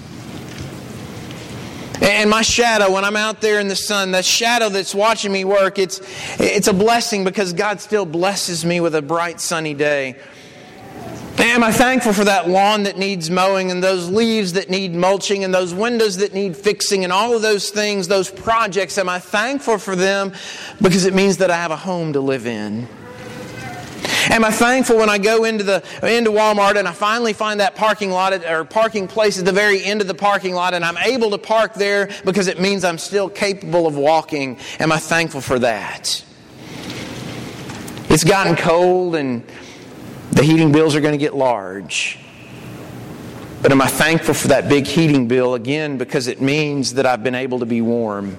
And 2.01 2.29
my 2.29 2.41
shadow, 2.41 2.91
when 2.91 3.05
I'm 3.05 3.15
out 3.15 3.41
there 3.41 3.59
in 3.59 3.67
the 3.67 3.75
sun, 3.75 4.11
that 4.11 4.25
shadow 4.25 4.69
that's 4.69 4.95
watching 4.95 5.31
me 5.31 5.45
work, 5.45 5.77
it's, 5.77 6.01
it's 6.39 6.67
a 6.67 6.73
blessing 6.73 7.23
because 7.23 7.53
God 7.53 7.79
still 7.79 8.05
blesses 8.05 8.65
me 8.65 8.79
with 8.79 8.95
a 8.95 9.03
bright 9.03 9.39
sunny 9.39 9.75
day. 9.75 10.17
Am 11.41 11.63
I 11.63 11.71
thankful 11.71 12.13
for 12.13 12.25
that 12.25 12.47
lawn 12.47 12.83
that 12.83 12.99
needs 12.99 13.31
mowing 13.31 13.71
and 13.71 13.83
those 13.83 14.07
leaves 14.07 14.53
that 14.53 14.69
need 14.69 14.93
mulching 14.93 15.43
and 15.43 15.51
those 15.51 15.73
windows 15.73 16.17
that 16.17 16.35
need 16.35 16.55
fixing 16.55 17.03
and 17.03 17.11
all 17.11 17.35
of 17.35 17.41
those 17.41 17.71
things, 17.71 18.07
those 18.07 18.29
projects? 18.29 18.99
Am 18.99 19.09
I 19.09 19.17
thankful 19.17 19.79
for 19.79 19.95
them 19.95 20.33
because 20.79 21.05
it 21.05 21.15
means 21.15 21.37
that 21.37 21.49
I 21.49 21.55
have 21.55 21.71
a 21.71 21.75
home 21.75 22.13
to 22.13 22.19
live 22.19 22.45
in? 22.45 22.87
Am 24.29 24.45
I 24.45 24.51
thankful 24.51 24.97
when 24.97 25.09
I 25.09 25.17
go 25.17 25.43
into 25.43 25.63
the 25.63 25.83
into 26.03 26.29
Walmart 26.29 26.75
and 26.75 26.87
I 26.87 26.91
finally 26.91 27.33
find 27.33 27.59
that 27.59 27.75
parking 27.75 28.11
lot 28.11 28.33
at, 28.33 28.45
or 28.45 28.63
parking 28.63 29.07
place 29.07 29.39
at 29.39 29.45
the 29.45 29.51
very 29.51 29.83
end 29.83 29.99
of 29.99 30.07
the 30.07 30.13
parking 30.13 30.53
lot 30.53 30.75
and 30.75 30.85
I'm 30.85 30.97
able 30.99 31.31
to 31.31 31.39
park 31.39 31.73
there 31.73 32.11
because 32.23 32.45
it 32.45 32.59
means 32.59 32.83
I'm 32.83 32.99
still 32.99 33.29
capable 33.29 33.87
of 33.87 33.97
walking? 33.97 34.59
Am 34.79 34.91
I 34.91 34.99
thankful 34.99 35.41
for 35.41 35.57
that? 35.57 36.23
It's 38.09 38.23
gotten 38.23 38.55
cold 38.55 39.15
and 39.15 39.43
the 40.31 40.43
heating 40.43 40.71
bills 40.71 40.95
are 40.95 41.01
going 41.01 41.13
to 41.13 41.17
get 41.17 41.35
large. 41.35 42.17
But 43.61 43.71
am 43.71 43.81
I 43.81 43.87
thankful 43.87 44.33
for 44.33 44.47
that 44.47 44.67
big 44.67 44.87
heating 44.87 45.27
bill 45.27 45.53
again 45.53 45.97
because 45.97 46.27
it 46.27 46.41
means 46.41 46.95
that 46.95 47.05
I've 47.05 47.23
been 47.23 47.35
able 47.35 47.59
to 47.59 47.65
be 47.65 47.81
warm? 47.81 48.37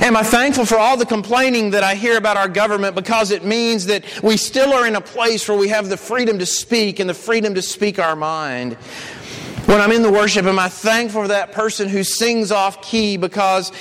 Am 0.00 0.16
I 0.16 0.22
thankful 0.22 0.64
for 0.64 0.78
all 0.78 0.96
the 0.96 1.04
complaining 1.04 1.70
that 1.70 1.84
I 1.84 1.94
hear 1.94 2.16
about 2.16 2.38
our 2.38 2.48
government 2.48 2.94
because 2.94 3.30
it 3.30 3.44
means 3.44 3.86
that 3.86 4.04
we 4.22 4.38
still 4.38 4.72
are 4.72 4.86
in 4.86 4.96
a 4.96 5.00
place 5.00 5.46
where 5.46 5.58
we 5.58 5.68
have 5.68 5.90
the 5.90 5.96
freedom 5.96 6.38
to 6.38 6.46
speak 6.46 7.00
and 7.00 7.08
the 7.08 7.14
freedom 7.14 7.54
to 7.54 7.62
speak 7.62 7.98
our 7.98 8.16
mind? 8.16 8.74
When 9.66 9.80
I'm 9.80 9.92
in 9.92 10.02
the 10.02 10.10
worship, 10.10 10.46
am 10.46 10.58
I 10.58 10.68
thankful 10.68 11.22
for 11.22 11.28
that 11.28 11.52
person 11.52 11.88
who 11.88 12.02
sings 12.02 12.50
off 12.50 12.82
key 12.82 13.18
because 13.18 13.72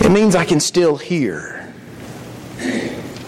it 0.00 0.10
means 0.10 0.34
I 0.34 0.44
can 0.44 0.60
still 0.60 0.96
hear? 0.96 1.72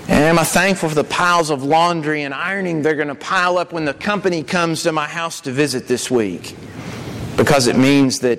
And 0.09 0.23
am 0.23 0.39
I 0.39 0.45
thankful 0.45 0.89
for 0.89 0.95
the 0.95 1.05
piles 1.05 1.51
of 1.51 1.65
laundry 1.65 2.23
and 2.23 2.33
ironing 2.33 2.83
they're 2.83 2.95
going 2.95 3.09
to 3.09 3.17
pile 3.17 3.59
up 3.59 3.73
when 3.73 3.85
the 3.85 3.95
company 3.95 4.45
comes 4.45 4.85
to 4.85 4.93
my 4.93 5.07
house 5.07 5.41
to 5.43 5.53
visit 5.53 5.89
this 5.89 6.11
week? 6.11 6.57
Because 7.37 7.67
it 7.67 7.77
means 7.77 8.21
that 8.21 8.39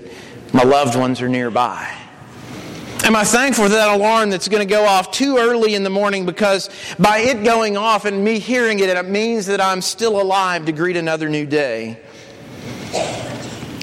my 0.53 0.63
loved 0.63 0.97
ones 0.97 1.21
are 1.21 1.27
nearby. 1.27 1.93
Am 3.03 3.15
I 3.15 3.25
thankful 3.25 3.65
for 3.65 3.69
that 3.69 3.89
alarm 3.89 4.29
that's 4.29 4.47
going 4.47 4.65
to 4.65 4.69
go 4.69 4.85
off 4.85 5.11
too 5.11 5.37
early 5.37 5.75
in 5.75 5.83
the 5.83 5.89
morning 5.89 6.25
because 6.25 6.69
by 6.97 7.19
it 7.19 7.43
going 7.43 7.77
off 7.77 8.05
and 8.05 8.23
me 8.23 8.39
hearing 8.39 8.79
it, 8.79 8.89
it 8.89 9.05
means 9.07 9.45
that 9.47 9.61
I'm 9.61 9.81
still 9.81 10.21
alive 10.21 10.65
to 10.65 10.71
greet 10.71 10.97
another 10.97 11.29
new 11.29 11.45
day? 11.45 11.99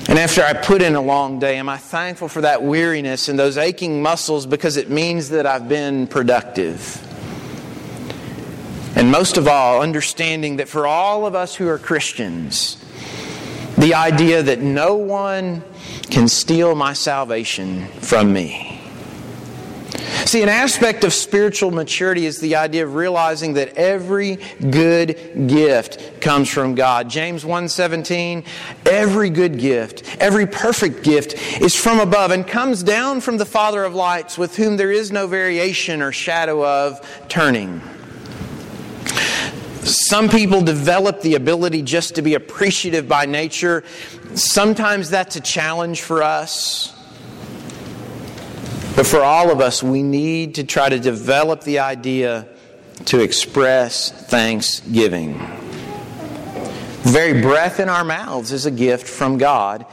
And 0.08 0.18
after 0.18 0.42
I 0.42 0.52
put 0.52 0.82
in 0.82 0.94
a 0.94 1.00
long 1.00 1.38
day, 1.38 1.58
am 1.58 1.68
I 1.68 1.76
thankful 1.76 2.28
for 2.28 2.40
that 2.42 2.62
weariness 2.62 3.28
and 3.28 3.38
those 3.38 3.56
aching 3.56 4.02
muscles 4.02 4.46
because 4.46 4.76
it 4.76 4.90
means 4.90 5.30
that 5.30 5.46
I've 5.46 5.68
been 5.68 6.06
productive? 6.06 7.00
Most 9.14 9.36
of 9.36 9.46
all, 9.46 9.80
understanding 9.80 10.56
that 10.56 10.66
for 10.66 10.88
all 10.88 11.24
of 11.24 11.36
us 11.36 11.54
who 11.54 11.68
are 11.68 11.78
Christians, 11.78 12.84
the 13.78 13.94
idea 13.94 14.42
that 14.42 14.58
no 14.58 14.96
one 14.96 15.62
can 16.10 16.26
steal 16.26 16.74
my 16.74 16.94
salvation 16.94 17.86
from 18.00 18.32
me. 18.32 18.80
See, 20.24 20.42
an 20.42 20.48
aspect 20.48 21.04
of 21.04 21.12
spiritual 21.12 21.70
maturity 21.70 22.26
is 22.26 22.40
the 22.40 22.56
idea 22.56 22.84
of 22.84 22.96
realizing 22.96 23.54
that 23.54 23.76
every 23.76 24.40
good 24.58 25.46
gift 25.46 26.20
comes 26.20 26.48
from 26.48 26.74
God. 26.74 27.08
James 27.08 27.44
1:17, 27.44 28.42
every 28.84 29.30
good 29.30 29.60
gift, 29.60 30.02
every 30.18 30.48
perfect 30.48 31.04
gift 31.04 31.34
is 31.60 31.76
from 31.76 32.00
above 32.00 32.32
and 32.32 32.44
comes 32.44 32.82
down 32.82 33.20
from 33.20 33.36
the 33.36 33.46
Father 33.46 33.84
of 33.84 33.94
lights 33.94 34.36
with 34.36 34.56
whom 34.56 34.76
there 34.76 34.90
is 34.90 35.12
no 35.12 35.28
variation 35.28 36.02
or 36.02 36.10
shadow 36.10 36.66
of 36.66 37.00
turning. 37.28 37.80
Some 39.84 40.30
people 40.30 40.62
develop 40.62 41.20
the 41.20 41.34
ability 41.34 41.82
just 41.82 42.14
to 42.14 42.22
be 42.22 42.34
appreciative 42.34 43.06
by 43.06 43.26
nature. 43.26 43.84
Sometimes 44.34 45.10
that's 45.10 45.36
a 45.36 45.40
challenge 45.40 46.00
for 46.00 46.22
us. 46.22 46.90
But 48.96 49.06
for 49.06 49.22
all 49.22 49.50
of 49.50 49.60
us, 49.60 49.82
we 49.82 50.02
need 50.02 50.54
to 50.54 50.64
try 50.64 50.88
to 50.88 50.98
develop 50.98 51.62
the 51.64 51.80
idea 51.80 52.48
to 53.06 53.20
express 53.20 54.10
thanksgiving. 54.10 55.38
The 57.02 57.10
very 57.10 57.42
breath 57.42 57.80
in 57.80 57.88
our 57.90 58.04
mouths 58.04 58.52
is 58.52 58.64
a 58.64 58.70
gift 58.70 59.06
from 59.06 59.36
God. 59.36 59.84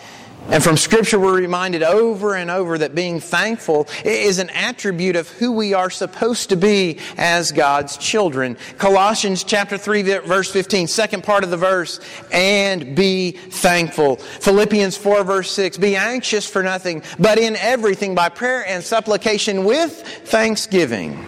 And 0.50 0.62
from 0.62 0.76
Scripture, 0.76 1.20
we're 1.20 1.36
reminded 1.36 1.84
over 1.84 2.36
and 2.36 2.50
over 2.50 2.78
that 2.80 2.94
being 2.94 3.20
thankful 3.20 3.88
is 4.04 4.40
an 4.40 4.50
attribute 4.50 5.16
of 5.16 5.30
who 5.30 5.52
we 5.52 5.74
are 5.74 5.90
supposed 5.90 6.50
to 6.50 6.58
be 6.58 6.98
as 7.18 7.52
God's 7.52 7.96
children. 7.96 8.58
Colossians 8.78 9.44
chapter 9.44 9.78
3, 9.78 10.02
verse 10.02 10.52
15, 10.52 10.88
second 10.88 11.24
part 11.24 11.44
of 11.44 11.52
the 11.52 11.58
verse, 11.58 12.00
and 12.34 12.96
be 12.96 13.32
thankful. 13.32 14.18
Philippians 14.18 14.98
4, 14.98 15.24
verse 15.24 15.52
6, 15.52 15.78
be 15.78 15.96
anxious 15.96 16.50
for 16.50 16.64
nothing, 16.64 17.04
but 17.18 17.38
in 17.38 17.56
everything 17.56 18.16
by 18.16 18.28
prayer 18.28 18.66
and 18.68 18.84
supplication 18.84 19.64
with 19.64 20.02
thanksgiving. 20.26 21.26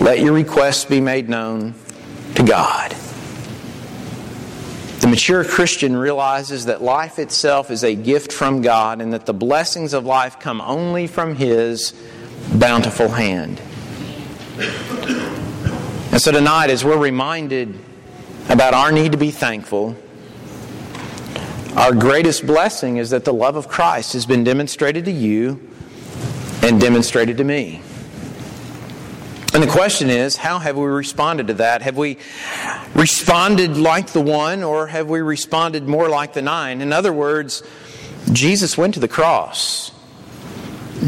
Let 0.00 0.20
your 0.20 0.32
requests 0.32 0.84
be 0.84 1.00
made 1.00 1.28
known 1.28 1.74
to 2.34 2.44
God. 2.44 2.94
The 5.02 5.08
mature 5.08 5.42
Christian 5.42 5.96
realizes 5.96 6.66
that 6.66 6.80
life 6.80 7.18
itself 7.18 7.72
is 7.72 7.82
a 7.82 7.92
gift 7.92 8.32
from 8.32 8.62
God 8.62 9.00
and 9.00 9.12
that 9.12 9.26
the 9.26 9.34
blessings 9.34 9.94
of 9.94 10.06
life 10.06 10.38
come 10.38 10.60
only 10.60 11.08
from 11.08 11.34
His 11.34 11.92
bountiful 12.54 13.08
hand. 13.08 13.60
And 16.12 16.22
so 16.22 16.30
tonight, 16.30 16.70
as 16.70 16.84
we're 16.84 16.96
reminded 16.96 17.76
about 18.48 18.74
our 18.74 18.92
need 18.92 19.10
to 19.10 19.18
be 19.18 19.32
thankful, 19.32 19.96
our 21.74 21.92
greatest 21.92 22.46
blessing 22.46 22.98
is 22.98 23.10
that 23.10 23.24
the 23.24 23.34
love 23.34 23.56
of 23.56 23.66
Christ 23.66 24.12
has 24.12 24.24
been 24.24 24.44
demonstrated 24.44 25.04
to 25.06 25.10
you 25.10 25.68
and 26.62 26.80
demonstrated 26.80 27.38
to 27.38 27.44
me. 27.44 27.82
And 29.52 29.62
the 29.62 29.68
question 29.68 30.10
is, 30.10 30.36
how 30.36 30.60
have 30.60 30.76
we 30.76 30.84
responded 30.84 31.48
to 31.48 31.54
that? 31.54 31.82
Have 31.82 31.96
we 31.96 32.18
responded 32.94 33.76
like 33.76 34.08
the 34.08 34.20
one, 34.20 34.62
or 34.62 34.86
have 34.86 35.08
we 35.08 35.20
responded 35.20 35.88
more 35.88 36.08
like 36.08 36.34
the 36.34 36.42
nine? 36.42 36.80
In 36.80 36.92
other 36.92 37.12
words, 37.12 37.62
Jesus 38.32 38.76
went 38.76 38.94
to 38.94 39.00
the 39.00 39.08
cross. 39.08 39.90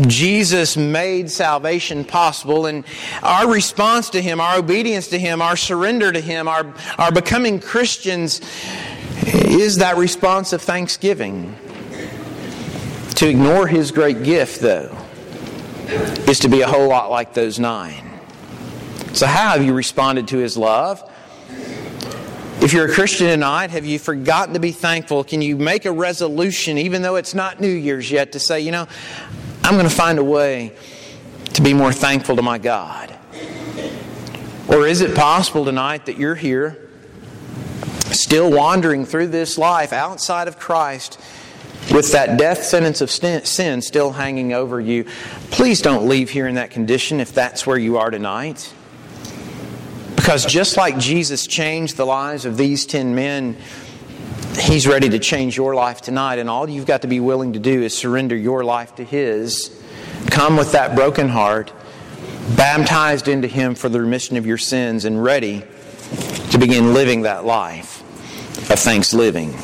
Jesus 0.07 0.77
made 0.77 1.31
salvation 1.31 2.05
possible, 2.05 2.66
and 2.66 2.85
our 3.23 3.49
response 3.49 4.11
to 4.11 4.20
Him, 4.20 4.40
our 4.40 4.59
obedience 4.59 5.09
to 5.09 5.18
Him, 5.18 5.40
our 5.40 5.57
surrender 5.57 6.11
to 6.11 6.20
Him, 6.20 6.49
our, 6.49 6.75
our 6.99 7.12
becoming 7.12 7.61
Christians 7.61 8.40
is 9.27 9.77
that 9.77 9.97
response 9.97 10.53
of 10.53 10.62
thanksgiving. 10.62 11.57
To 13.16 13.29
ignore 13.29 13.68
His 13.68 13.92
great 13.92 14.25
gift, 14.25 14.61
though, 14.61 14.97
is 16.27 16.40
to 16.40 16.49
be 16.49 16.62
a 16.62 16.66
whole 16.66 16.88
lot 16.88 17.11
like 17.11 17.33
those 17.33 17.61
nine. 17.61 18.11
So, 19.12 19.27
how 19.27 19.51
have 19.51 19.64
you 19.64 19.75
responded 19.75 20.27
to 20.29 20.38
His 20.38 20.57
love? 20.57 21.09
If 22.61 22.73
you're 22.73 22.87
a 22.87 22.93
Christian 22.93 23.27
tonight, 23.27 23.71
have 23.71 23.85
you 23.85 23.99
forgotten 23.99 24.55
to 24.55 24.61
be 24.61 24.73
thankful? 24.73 25.23
Can 25.23 25.43
you 25.43 25.57
make 25.57 25.85
a 25.85 25.93
resolution, 25.93 26.79
even 26.79 27.03
though 27.03 27.17
it's 27.17 27.35
not 27.35 27.61
New 27.61 27.69
Year's 27.69 28.11
yet, 28.11 28.33
to 28.33 28.40
say, 28.40 28.61
you 28.61 28.71
know, 28.71 28.87
I'm 29.62 29.75
going 29.75 29.88
to 29.88 29.95
find 29.95 30.19
a 30.19 30.25
way 30.25 30.73
to 31.55 31.62
be 31.62 31.75
more 31.75 31.93
thankful 31.93 32.37
to 32.37 32.43
my 32.43 32.59
God? 32.59 33.14
Or 34.69 34.87
is 34.87 35.03
it 35.03 35.14
possible 35.14 35.67
tonight 35.67 36.07
that 36.07 36.17
you're 36.17 36.35
here, 36.35 36.88
still 38.12 38.51
wandering 38.51 39.05
through 39.05 39.27
this 39.27 39.59
life 39.59 39.93
outside 39.93 40.49
of 40.49 40.59
Christ, 40.59 41.21
with 41.93 42.12
that 42.12 42.38
death 42.38 42.64
sentence 42.64 43.03
of 43.03 43.11
sin 43.11 43.83
still 43.83 44.12
hanging 44.12 44.55
over 44.55 44.81
you? 44.81 45.05
Please 45.51 45.83
don't 45.83 46.09
leave 46.09 46.31
here 46.31 46.49
in 46.49 46.55
that 46.55 46.71
condition 46.71 47.21
if 47.21 47.35
that's 47.35 47.67
where 47.67 47.79
you 47.79 47.99
are 47.99 48.11
tonight. 48.11 48.73
Because 50.24 50.46
just 50.46 50.78
like 50.78 50.96
Jesus 50.96 51.46
changed 51.46 51.98
the 51.98 52.06
lives 52.06 52.46
of 52.46 52.56
these 52.56 52.87
ten 52.87 53.14
men, 53.14 53.58
He's 54.58 54.87
ready 54.87 55.10
to 55.10 55.18
change 55.18 55.54
your 55.54 55.74
life 55.74 56.00
tonight, 56.00 56.38
and 56.38 56.48
all 56.48 56.66
you've 56.66 56.87
got 56.87 57.02
to 57.02 57.08
be 57.08 57.20
willing 57.20 57.52
to 57.52 57.58
do 57.58 57.82
is 57.82 57.94
surrender 57.94 58.34
your 58.34 58.64
life 58.64 58.94
to 58.94 59.04
His. 59.04 59.78
Come 60.28 60.56
with 60.56 60.72
that 60.72 60.96
broken 60.96 61.28
heart, 61.28 61.74
baptized 62.56 63.28
into 63.28 63.48
Him 63.48 63.74
for 63.74 63.90
the 63.90 64.00
remission 64.00 64.38
of 64.38 64.46
your 64.46 64.56
sins, 64.56 65.04
and 65.04 65.22
ready 65.22 65.62
to 66.52 66.56
begin 66.56 66.94
living 66.94 67.22
that 67.22 67.44
life 67.44 68.00
of 68.70 68.78
thanks 68.78 69.12
living. 69.12 69.54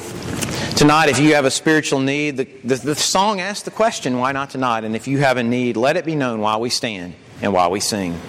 Tonight, 0.76 1.08
if 1.08 1.18
you 1.18 1.36
have 1.36 1.46
a 1.46 1.50
spiritual 1.50 2.00
need, 2.00 2.36
the, 2.36 2.44
the, 2.64 2.74
the 2.74 2.94
song 2.96 3.40
asks 3.40 3.62
the 3.62 3.70
question, 3.70 4.18
why 4.18 4.32
not 4.32 4.50
tonight? 4.50 4.84
And 4.84 4.94
if 4.94 5.08
you 5.08 5.20
have 5.20 5.38
a 5.38 5.42
need, 5.42 5.78
let 5.78 5.96
it 5.96 6.04
be 6.04 6.16
known 6.16 6.40
while 6.40 6.60
we 6.60 6.68
stand 6.68 7.14
and 7.40 7.54
while 7.54 7.70
we 7.70 7.80
sing. 7.80 8.20